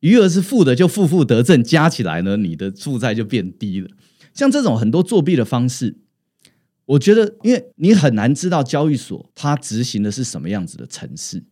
[0.00, 3.88] 余额是负的，就负负得正，加起来呢，你的负债就变低了。
[4.32, 5.98] 像这种很多作弊的方式，
[6.86, 11.44] 我觉得，因为你很难知道交易所它执行的是什么样子的程式，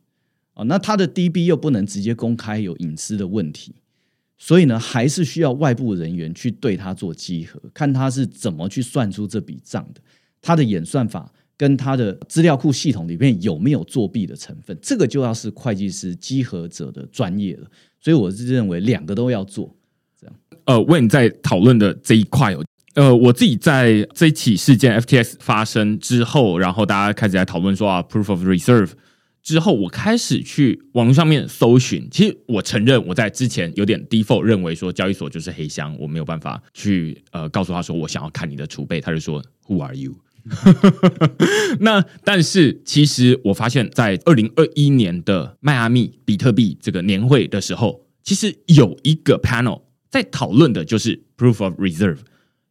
[0.55, 3.75] 哦，那它的 DB 又不能直接公开，有隐私的问题。
[4.37, 10.01] 所以呢，还是需要外部人员去对它做稽核，看它是怎么去算出这笔账的，
[10.41, 11.33] 它的演算法
[11.63, 17.71] 跟他的资料库系统里面有没有作弊的成分，这个就要是会计师稽核者的专业了。
[18.01, 19.73] 所以我是认为两个都要做。
[20.21, 20.35] 这样，
[20.65, 22.53] 呃问你在讨论的这一块，
[22.95, 28.91] 呃，我自己在这一起事件 FTX 发生之后，然后大家开始在讨论说啊，Proof of Reserve。
[29.45, 32.09] 之后，我开始去网络上面搜寻。
[32.11, 40.17] 其实，我承认我在之前有点 default 认为说交易所就是黑箱，我没有办法去呃告诉他说我想要看你的储备，他就说 Who are you？
[41.81, 52.19] 那但是其实我发现，在二零二一年的迈阿密比特币这个年会的时候，其实有一个 panel 在讨论的就是 Proof of Reserve。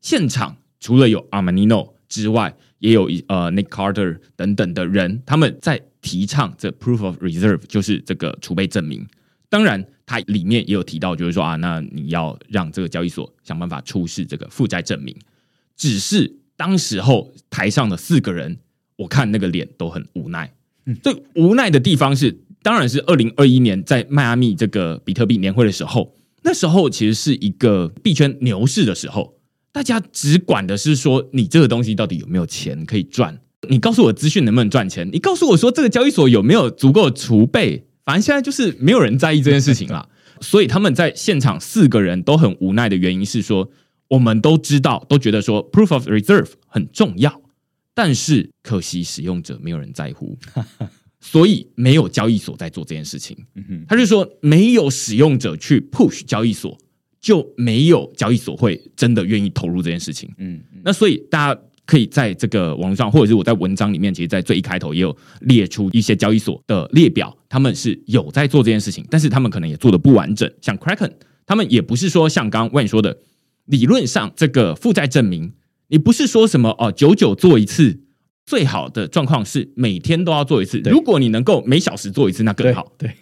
[0.01, 5.81] 现场除了有 Armanino 之外，也有一呃 Nick Carter 等等的人，他们在。
[6.03, 9.05] 提倡这 proof of reserve 就是这个储备证明，
[9.49, 15.15] 当然它里面也有提到，就是说啊，那你要让这个交易所想办法出示这个负债证明。
[15.75, 18.57] 只是当时候台上的四个人，
[18.97, 20.53] 我看那个脸都很无奈。
[21.01, 29.35] 最无奈的地方是，当然是二零二一年在迈阿密这个比特币年会的时候，那时候其实是一个币圈牛市的时候，
[29.71, 33.39] 大家只管的是说你这个东西到底有没有钱可以赚。
[33.69, 35.07] 你告诉我资讯能不能赚钱？
[35.11, 37.85] 你告诉我说这个交易所有没有足够的储备？
[38.03, 40.09] 反正现在就是没有人在意这件事情了。
[40.41, 43.69] 所以他们在现场四个人都很无奈的原因是说，
[44.11, 47.41] 我们都知道，都觉得说 proof of reserve 很重要，
[47.93, 50.37] 但是可惜使用者没有人在乎，
[51.19, 53.37] 所以没有交易所在做这件事情。
[53.55, 56.77] 嗯他就说，没有使用者去 push 交易所，
[57.19, 60.29] 就没有交易所会真的愿意投入这件事情。
[60.37, 61.61] 嗯，那所以大家。
[61.83, 70.49] 可以在这个网络上，或者是我在文章里面，其实，在最一开头也有列出一些交易所的列表，他们是有在做这件事情，但是他们可能也做的不完整。
[70.61, 71.11] 像 Kraken，
[71.45, 73.17] 他们也不是说像刚刚 Wayne 说的，
[73.65, 75.53] 理论上这个负债证明，
[75.87, 78.01] 你不是说什么哦，久久做一次，
[78.45, 80.79] 最好的状况是每天都要做一次。
[80.85, 82.91] 如果你能够每小时做一次，那更好。
[82.97, 83.15] 对，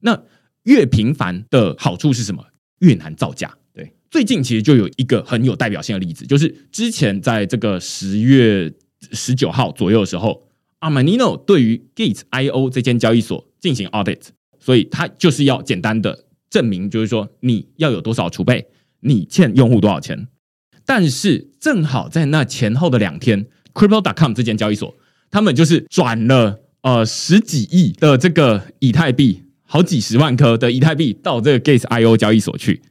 [0.00, 0.22] 那
[0.64, 2.44] 越频繁的好处是什么？
[2.80, 3.56] 越难造假。
[3.72, 8.72] 对最近其实就有一个很有代表性的例子，就是之前在这个十月
[9.12, 10.48] 十九号左右的时候
[10.80, 14.20] ，Armanino 对于 Gate.io 这间交易所进行 audit，
[14.58, 18.66] 所以他就是要简单的证明，就是说你要有多少储备，
[19.04, 20.26] 你欠用户多少钱。
[20.84, 24.94] 但是正好在那前后的两天，Crypto.com 这间交易所，
[25.30, 32.82] 他们就是转了呃十几亿的这个以太币，好几十万颗的以太币到这个 Gate.io 交易所去。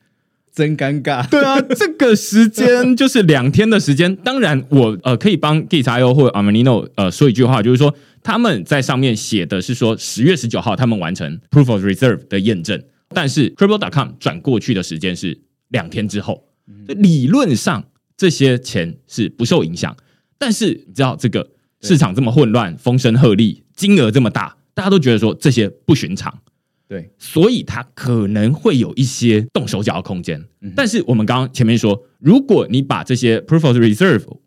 [0.52, 1.28] 真尴尬。
[1.30, 4.16] 对啊，这个时间就是两天的时间。
[4.18, 15.40] 当然我，我呃可以帮 Gate.io 或者 Armanino 呃说一句话，就是说他们在上面写的是说十月十九号他们完成 Proof of Reserve 的验证，但是 Crypto.com 转过去的时间是
[15.74, 16.48] 两天之后。
[16.88, 17.84] 理论上
[18.16, 19.94] 这些钱是不受影响，
[20.38, 21.52] 但是你知道这个
[21.82, 26.40] 市场这么混乱，风声鹤唳，金额这么大，大家都觉得说这些不寻常。
[26.88, 30.42] 对，所以它可能会有一些动手脚的空间。
[30.74, 34.38] 但是我们刚刚前面说，如果你把这些 Proof of Reserve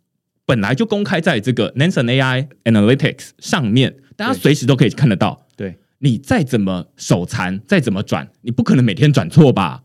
[0.46, 5.46] 本来就公开在这个 Nansen AI Analytics 上面，大家随时都可以看得到。
[5.56, 9.82] 对，你再怎么手残，再怎么转，你不可能每天转错吧？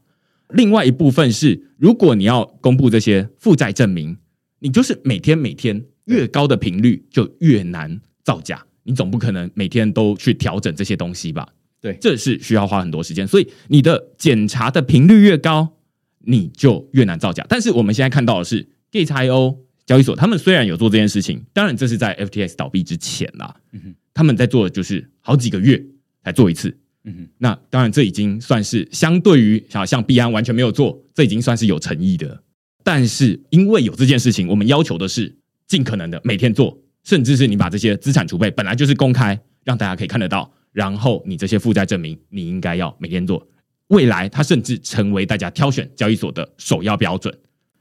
[0.53, 4.17] 另外一部分是，如果你要公布这些负债证明，
[4.59, 11.47] 你就是每天每天越高的频率就越难造假，你总不可能每天都去调整这些东西吧？
[11.79, 15.77] 对，这是需要花很多时间，所以你的检查的频率越高，
[16.19, 17.45] 你就越难造假。
[17.49, 23.55] 但是我们现在看到的是，Gate.io 交易所，他们虽然有做这件事情，当然这是在 FTX 倒闭之前啦，
[24.13, 25.83] 他们在做的就是好几个月
[26.23, 32.43] 才做一次，嗯，那当然这已经算是相对于像像币安完全没有做，这已经算是有诚意的。
[32.83, 35.35] 但是因为有这件事情，我们要求的是
[35.67, 40.51] 尽可能的每天做，甚至是你把这些资产储备本来就是公开，让大家可以看得到。
[40.71, 43.45] 然后你这些负债证明，你应该要每天做。
[43.87, 47.35] 未来它甚至成为大家挑选交易所的首要标准。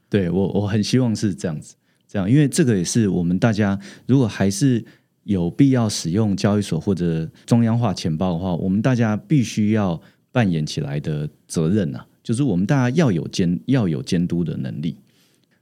[0.08, 1.76] 对，我我很希望是这样子，
[2.08, 4.84] 这样，因为这个也是我们大家如果还是
[5.30, 10.00] 有必要使用交易所或者中央化钱包的话，我们大家必须要
[10.32, 14.96] 扮演起来的责任啊，就是我们大家要有监要有监督的能力。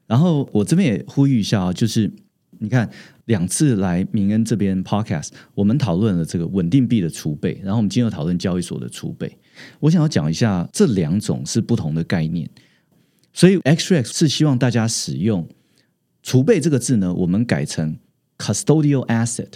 [0.06, 2.10] 然后我这边也呼吁一下啊，就是。
[2.60, 2.90] 你看，
[3.26, 9.30] 两次来明恩这边 podcast，我们讨论了这个稳定币的储备，然后我们今天又讨论交易所的储备。
[9.78, 12.50] 我想要讲一下这两种是不同的概念，
[13.32, 15.46] 所以 XRX 是希望大家使用
[16.24, 17.96] “储备”这个字呢，我们改成
[18.38, 19.50] custodial asset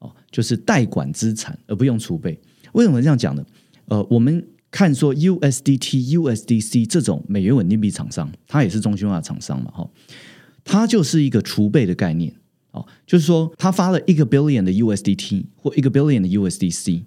[0.00, 2.38] 哦，就是代管资产，而不用储备。
[2.72, 3.44] 为什么这样讲呢？
[3.86, 9.88] 呃，我们看说 USDT、USDC 这种美元稳定币厂商，它也是中心化厂商嘛，哈。
[10.64, 12.34] 它就是一个储备的概念，
[12.72, 17.04] 哦，就是说，它发了一个 billion 的 USDT 或一个 billion 的 USDC，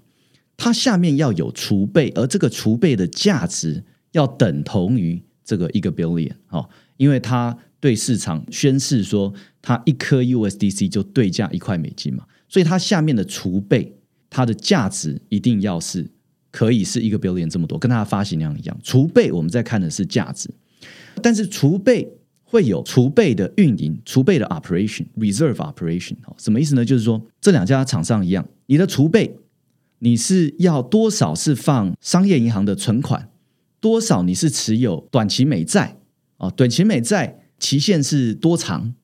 [0.55, 13.93] 它下面要有储备，而这个储备的价值要等同于这个一个 billion，哦，因为它对市场宣示说，它一颗 USDC 就对价一块美金嘛，所以它下面的储备，
[14.29, 16.09] 它的价值一定要是
[16.51, 18.79] 可以是一个 billion 这么多，跟它的发行量一样。
[18.83, 20.49] 储备我们在看的是价值，
[21.21, 22.15] 但是储备。
[22.51, 26.83] 会有储备的运营、储备的 operation、reserve operation，哦什么意思呢？
[26.83, 29.37] 就是说这两家厂商一样，你的储备
[29.99, 33.29] 你是要多少是放商业银行的存款，
[33.79, 35.99] 多少你是持有短期美债
[36.37, 36.49] 啊？
[36.49, 38.95] 短期美债期限是多长？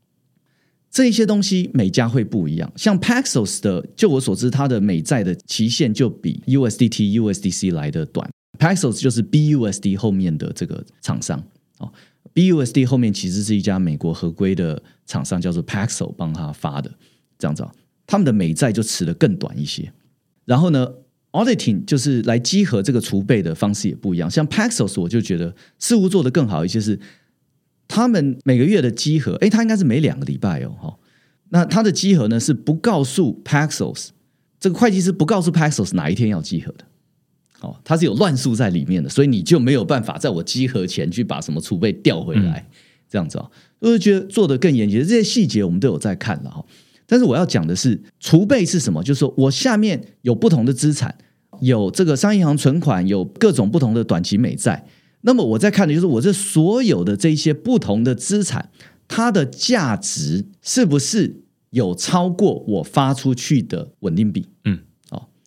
[0.95, 2.71] 这一些东西每家会不一样。
[2.77, 8.29] 像 Paxos 的，就我所知，它的美债的期限就比 USDT、USDC 来的短。
[8.57, 11.43] Paxos 就是 BUSD 后面的这个厂商
[11.79, 11.91] 哦。
[12.33, 16.89] BUSD 后面其实是一家美国合规的厂商，叫做 Paxos 帮他发的，
[17.37, 17.71] 这样子啊，
[18.07, 19.91] 他们的美债就持得更短一些。
[20.45, 20.89] 然后呢
[21.33, 24.31] ，Auditing 就是来集合这个储备的方式也不一样。
[24.31, 26.97] 像 Paxos 我就觉得似乎做得更好一些，是
[27.87, 30.97] 他们每个月的稽核，诶，他应该是每两个礼拜哦，哈。
[31.49, 34.09] 那他的稽核呢是不告诉 Paxos，
[34.59, 36.85] 这个会计师不告诉 Paxos 哪一天要稽核的。
[37.61, 42.75] 哦，他是有乱数在里面的，所以你就没有办法在我稽核前去把什么储备调回来，嗯、
[43.09, 44.99] 这样子啊，我就觉得做得更严谨。
[44.99, 46.65] 这些细节我们都有在看了哈。
[47.05, 49.03] 但是我要讲的是，储备是什么？
[49.03, 51.15] 就是说我下面有不同的资产，
[51.61, 54.85] 有这个商业银行存款，有各种不同的短期美债。
[55.25, 58.71] 那么我在看的就是我这所有的这些不同的资产，
[59.07, 64.47] 它的价值是不是有超过我发出去的稳定币？
[64.63, 64.79] 嗯。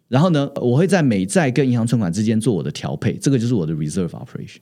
[0.08, 4.60] 然后呢，我会在美债跟银行存款之间做我的调配，这个就是我的 reserve operation。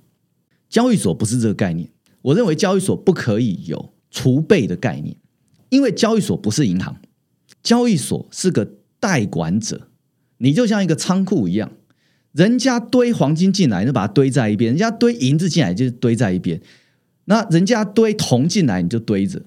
[0.69, 1.89] 交易所不是这个概念，
[2.21, 5.17] 我认为交易所不可以有储备的概念，
[5.69, 6.97] 因为交易所不是银行，
[7.63, 9.87] 交易所是个代管者，
[10.39, 11.71] 你就像一个仓库一样，
[12.37, 16.59] 人家堆黄金进来，你就把它堆在一边；人家堆银子进来，就堆在一边；
[17.25, 19.41] 那人家堆铜进来，你就堆着。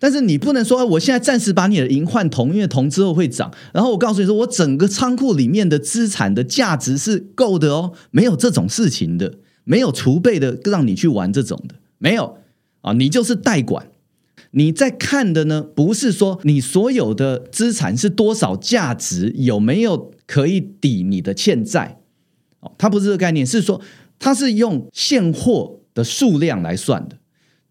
[0.00, 3.54] 但是你不能说，我现在暂时把你的银换铜，因为铜之后会涨。
[3.72, 12.38] 然后我告诉你说，我整个仓库里面的资产的价值是够的哦，没有这种事情的，没有储备的让你去玩这种的，没有
[12.80, 13.86] 啊，你就是代管。
[14.50, 22.00] 你在看的呢，不是说你所有的资产是多少价值，有没有可以抵你的欠债
[22.62, 23.80] 哦，它不是这个概念，是说
[24.18, 27.18] 它是用现货的数量来算的。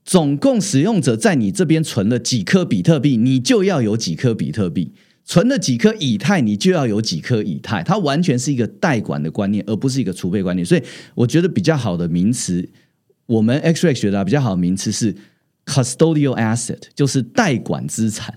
[0.04, 4.92] 总共使用者在你这边存了几颗比特币，你就要有几颗比特币；
[5.24, 7.84] 存了几颗以太，你就要有几颗以太。
[7.84, 10.66] 它完全是一个代管的观念，而不是一个储备观念。
[10.66, 10.82] 所以，
[11.14, 12.68] 我觉得比较好的名词，
[13.28, 15.16] 我们 XREX 学的比较好的名词是
[15.68, 18.34] custodial asset，就是代管资产，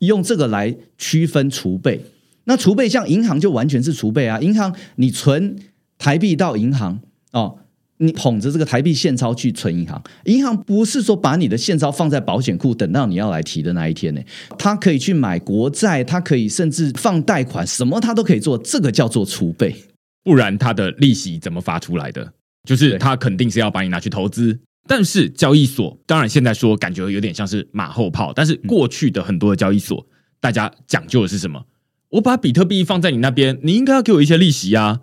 [0.00, 2.04] 用这个来区分储备。
[2.44, 5.56] 那储备像银行就完全是储备啊，银行你存
[6.00, 7.58] 台币到银行哦。
[8.02, 14.22] 你捧着这个台币现钞去存银行，银行不是说把你的现钞放在保险库，等到你要来提的那一天呢？
[14.56, 19.76] 他可以去买国债，他可以甚至放贷款，什么他都可以做，这个叫做储备。
[20.24, 22.32] 不然他的利息怎么发出来的？
[22.66, 24.58] 就是他肯定是要把你拿去投资。
[24.88, 30.06] 但是交易所，当然现在说感觉有点像是马后炮，但是过去的很多的交易所，
[30.40, 31.66] 大家讲究的是什么？
[32.12, 35.00] 我把比特币放在你那边，你应该要给我一些利息啊。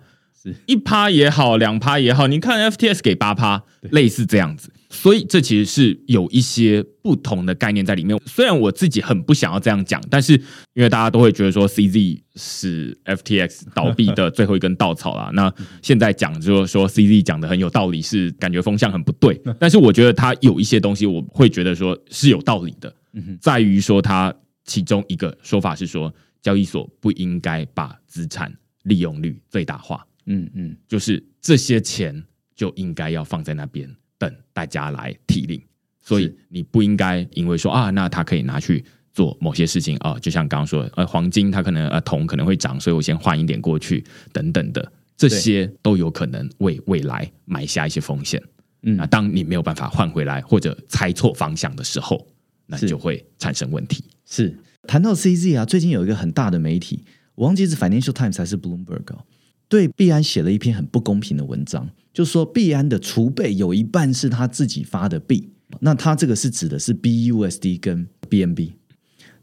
[0.66, 8.18] 一趴也好，两趴也好，你看 FTS 给八趴，类似这样子，所以这其实是有一些不同的概念在里面。
[8.26, 10.34] 虽然我自己很不想要这样讲，但是
[10.74, 15.30] 因为大家都会觉得说 CZ 是 FTX 倒闭的最后一根稻草啦。
[15.34, 19.40] 那现在讲就是说 CZ 讲的很有道理，是感觉风向很不对。
[19.58, 22.94] 但是我觉得他有一些东西，我会觉得说是有道理的，
[23.40, 24.32] 在于说他
[24.64, 28.52] 其中一个说法是说，交易所不应该把资产
[28.84, 30.06] 利用率最大化。
[30.28, 32.22] 嗯嗯，就是这些钱
[32.54, 35.60] 就应该要放在那边等大家来提领，
[36.00, 48.40] 所以你不应该因为说啊，那他可以拿去做某些事情啊，就像刚刚说的，呃，黄金它可能呃铜可能会涨，所以我先换一点过去等等的，这些都有可能为未来埋下一些风险。
[48.82, 52.26] 嗯，那当你没有办法换回来或者猜错方向的时候，
[52.66, 54.04] 那就会产生问题。
[54.24, 54.56] 是
[54.86, 57.04] 谈到 CZ 啊，最近有一个很大的媒体，
[57.34, 59.24] 我忘记是 Financial Times 还是 Bloomberg 哦。
[59.68, 65.50] 对币安写了一篇很不公平的文章，就说币安的储备有一半是他自己发的币，
[65.80, 68.72] 那他这个是指的是 BUSD 跟 BNB。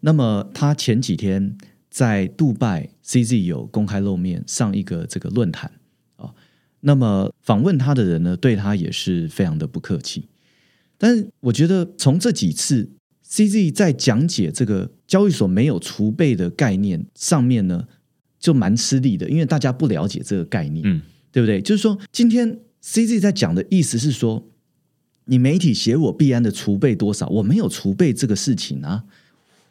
[0.01, 1.57] 那么他前几天
[1.89, 5.71] 在杜拜 CZ 有公开露面上一个这个论坛
[6.15, 6.33] 啊，
[6.81, 10.27] 那么访问他的人呢，对他也是非常的不客气。
[10.97, 12.89] 但是我觉得从这几次
[13.27, 17.87] CZ 在讲解这个交易所没有储备的概念上面呢，
[18.45, 21.59] 就蛮吃力的，因为大家不了解这个概念，嗯，对不对？
[21.59, 24.47] 就是说，今天 CZ 在讲的意思是说，
[25.25, 29.05] 你媒体写我币安的储备多少，我没有储备这个事情啊。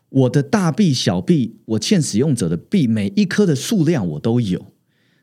[0.09, 4.72] 我的大币、小币，我欠使用者的币，每一颗的数量我都有。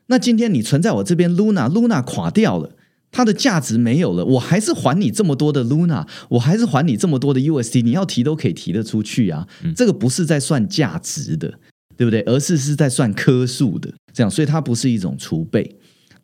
[0.06, 2.74] 那今天你存在我这边，Luna，Luna 垮掉了，
[3.10, 9.46] 它的价值没有了，我还是还你这么多的 Luna，我还是还你这么多的 USD，你要提都可以提得出去啊。
[9.62, 11.58] 嗯，这个不是在算价值的。
[11.96, 12.20] 对不对？
[12.22, 15.76] 而是是在算颗数的，这样，所以它不是一种储备。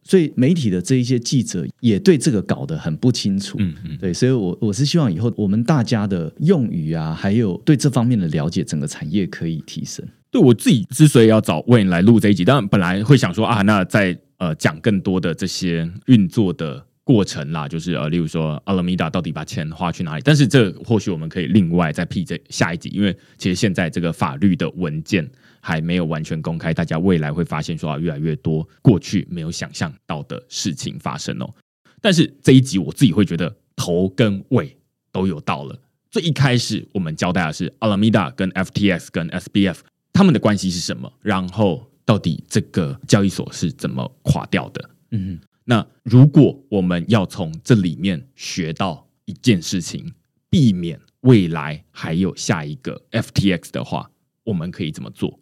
[0.05, 3.59] 所以媒体的这一些记者也对这个搞得很不清楚。
[3.61, 10.03] 嗯嗯，对，所以我我是希望以后我们大家的用语啊，还有对这方面的了解，整个产业可以提升。
[10.31, 20.23] 对，我自己之所以要找 Wayne 来录这一集，当然本来会想说啊，那在呃讲更多的这些运作的过程啦，就是呃，例如说 Alameda 到底把钱花去哪里？
[20.25, 25.29] 但是这或许我们可以另外再辟这下一集，因为其实现在这个法律的文件。
[25.61, 31.55] 还没有完全公开，大家未来会发现说啊，越来越多过去没有想象到的事情发生哦。
[32.01, 34.77] 但是这一集我自己会觉得头跟尾
[35.11, 35.81] 都有到了。
[36.11, 39.79] 最一开始我们交代的是 Alameda 跟 FTX 跟 SBF
[40.13, 44.91] 他们的关系是什么，然后到底这个交易所是怎么垮掉的？
[45.11, 50.15] 嗯，那如果我们要从这里面学到一件事情，
[50.49, 54.11] 避免未来还有下一个 FTX 的话，
[54.45, 55.39] 我们可以怎么做？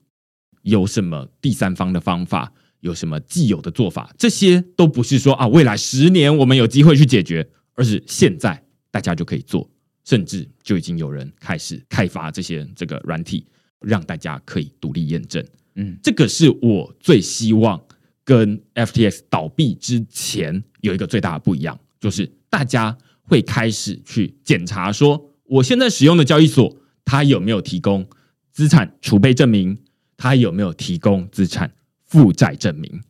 [0.67, 2.53] 有什么第三方的方法？
[2.81, 4.13] 有什么既有的做法？
[4.19, 9.69] 这些都不是说啊，未来十年我们有机会去解决，而是现在大家就可以做，
[10.05, 13.47] 甚至就已经有人开始开发这些这个软体，
[13.81, 15.45] 让大家可以独立验证。
[15.77, 17.81] 嗯，这个是我最希望
[18.25, 28.07] 跟 FTX 倒闭之前有一个最大的不一样，就是大家会开始去检查说，我现在使用的交易所它有没有提供
[28.53, 29.79] 资产储备证明。
[30.17, 31.73] 他有没有提供资产
[32.05, 33.03] 负债证明？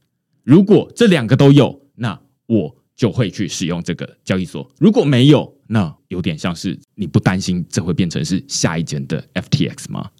[0.42, 4.70] 如果这两个都有，那我就会去使用这个交易所。
[4.78, 10.10] 如果没有，那有点像是你不担心这会变成是下一间的 FTX 吗？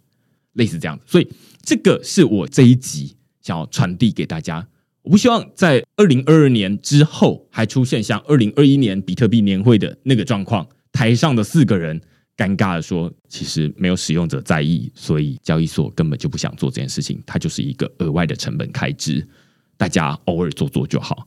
[0.55, 1.05] 类似这样子。
[1.07, 1.29] 所以
[1.63, 4.69] 这个是我这一集想要传递给大家。
[5.03, 12.01] 我不希望在二零二二年之后还出现像二零二一年比特币年会的那个状况，台上的四个人。
[12.37, 19.27] 尴尬的说，其实没有使用者在意，所以交易所根本就不想做这件事情，它就是一个额外的成本开支，
[19.77, 21.27] 大家偶尔做做就好。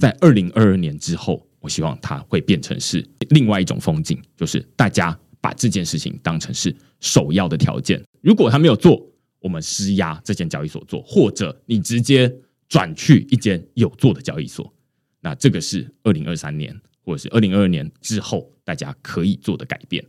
[0.00, 8.02] 在二零二二年之后，我希望它会变成是另外一种风景，就是大家把这件事情当成是首要的条件。
[8.22, 9.00] 如果他没有做，
[9.38, 12.34] 我们施压这间交易所做，或者你直接
[12.68, 14.74] 转去一间有做的交易所，
[15.20, 20.04] 那这个是二零二三年或者是二零二二年之后大家可以做的改变。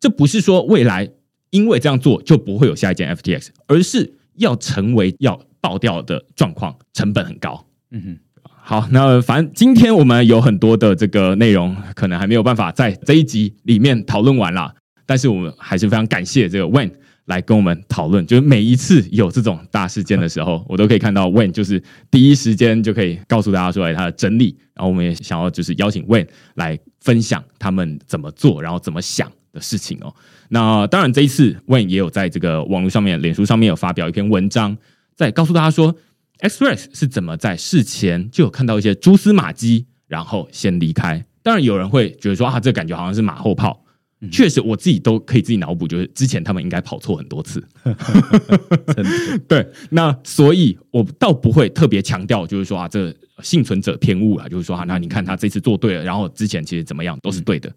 [0.00, 1.08] 这不是说未来
[1.50, 7.66] 因为这样做就不会有下一件 FTX，而是要成为要爆掉的状况，成本很高。
[7.90, 8.18] 嗯哼。
[8.68, 14.74] 好，那反正今天我们有很多的这个内容，可能还没有办法在这一集里面讨论完啦。
[15.06, 16.90] 但是我们还是非常感谢这个 Wayne
[17.26, 21.80] 来跟我们讨论，就是每一次有这种大事件的时候， 我都可以看到 Wayne 就是
[22.10, 24.56] 第一时间就可以告诉大家说，哎，他的真理。
[24.74, 26.26] 然后我们也想要就是邀请 Wayne
[26.56, 30.14] 来分享他们怎么做，然后怎么想的事情哦。
[30.50, 34.76] 那当然这一次 Wayne 也有在这个网络上面、脸书上面有发表一篇文章，
[35.16, 35.96] 在告诉大家说。
[36.40, 41.24] Express 是怎么在事前就有看到一些蛛丝马迹，然后先离开？
[41.42, 43.82] 当然有人会觉得说啊，这感觉好像是马后炮。
[44.20, 47.66] 嗯、确实，我自己都可以自己脑补，就是之前他们应该跑错很多次。
[49.48, 57.74] 对，那所以我倒不会特别强调，就是说啊，这幸存者偏误啊，就是说啊，那你看他这次做对了，然后之前其实怎么样都是对的，嗯、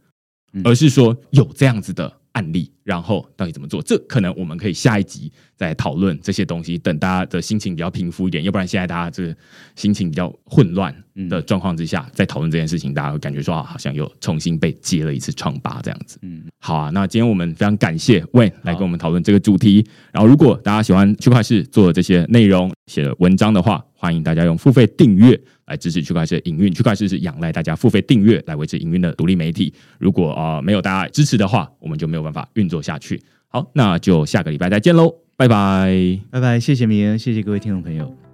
[0.64, 2.12] 而是说有这样子的。
[2.34, 3.82] 案例，然后到底怎么做？
[3.82, 6.78] 这可能我们可以下一集再讨论这些东西。
[6.78, 9.36] 等大家的心情比较平复一点，要不然现在大家这个
[9.76, 10.96] 心情比较混乱
[11.28, 16.20] 的状况之下，再讨论这件事情，大家会感觉说啊，好像又重新被揭了一次疮疤这样子。
[16.22, 16.92] 嗯，好啊。
[16.92, 19.86] 那今天我们非常感谢 Wayne 来跟我们讨论这个主题。
[20.14, 25.38] 然后，如果大家喜欢区块势做的这些内容、写的文章的话，欢迎大家用付费订阅。
[25.66, 29.72] 来支持区块链的营运，区块链是仰赖大家付费订阅来维持营运的独立媒体。
[30.00, 33.22] 如果啊、呃、没有大家支持的话，我们就没有办法运作下去。
[33.50, 38.29] 好，那就下个礼拜再见喽，拜拜，拜拜，谢谢明恩，谢谢各位听众朋友。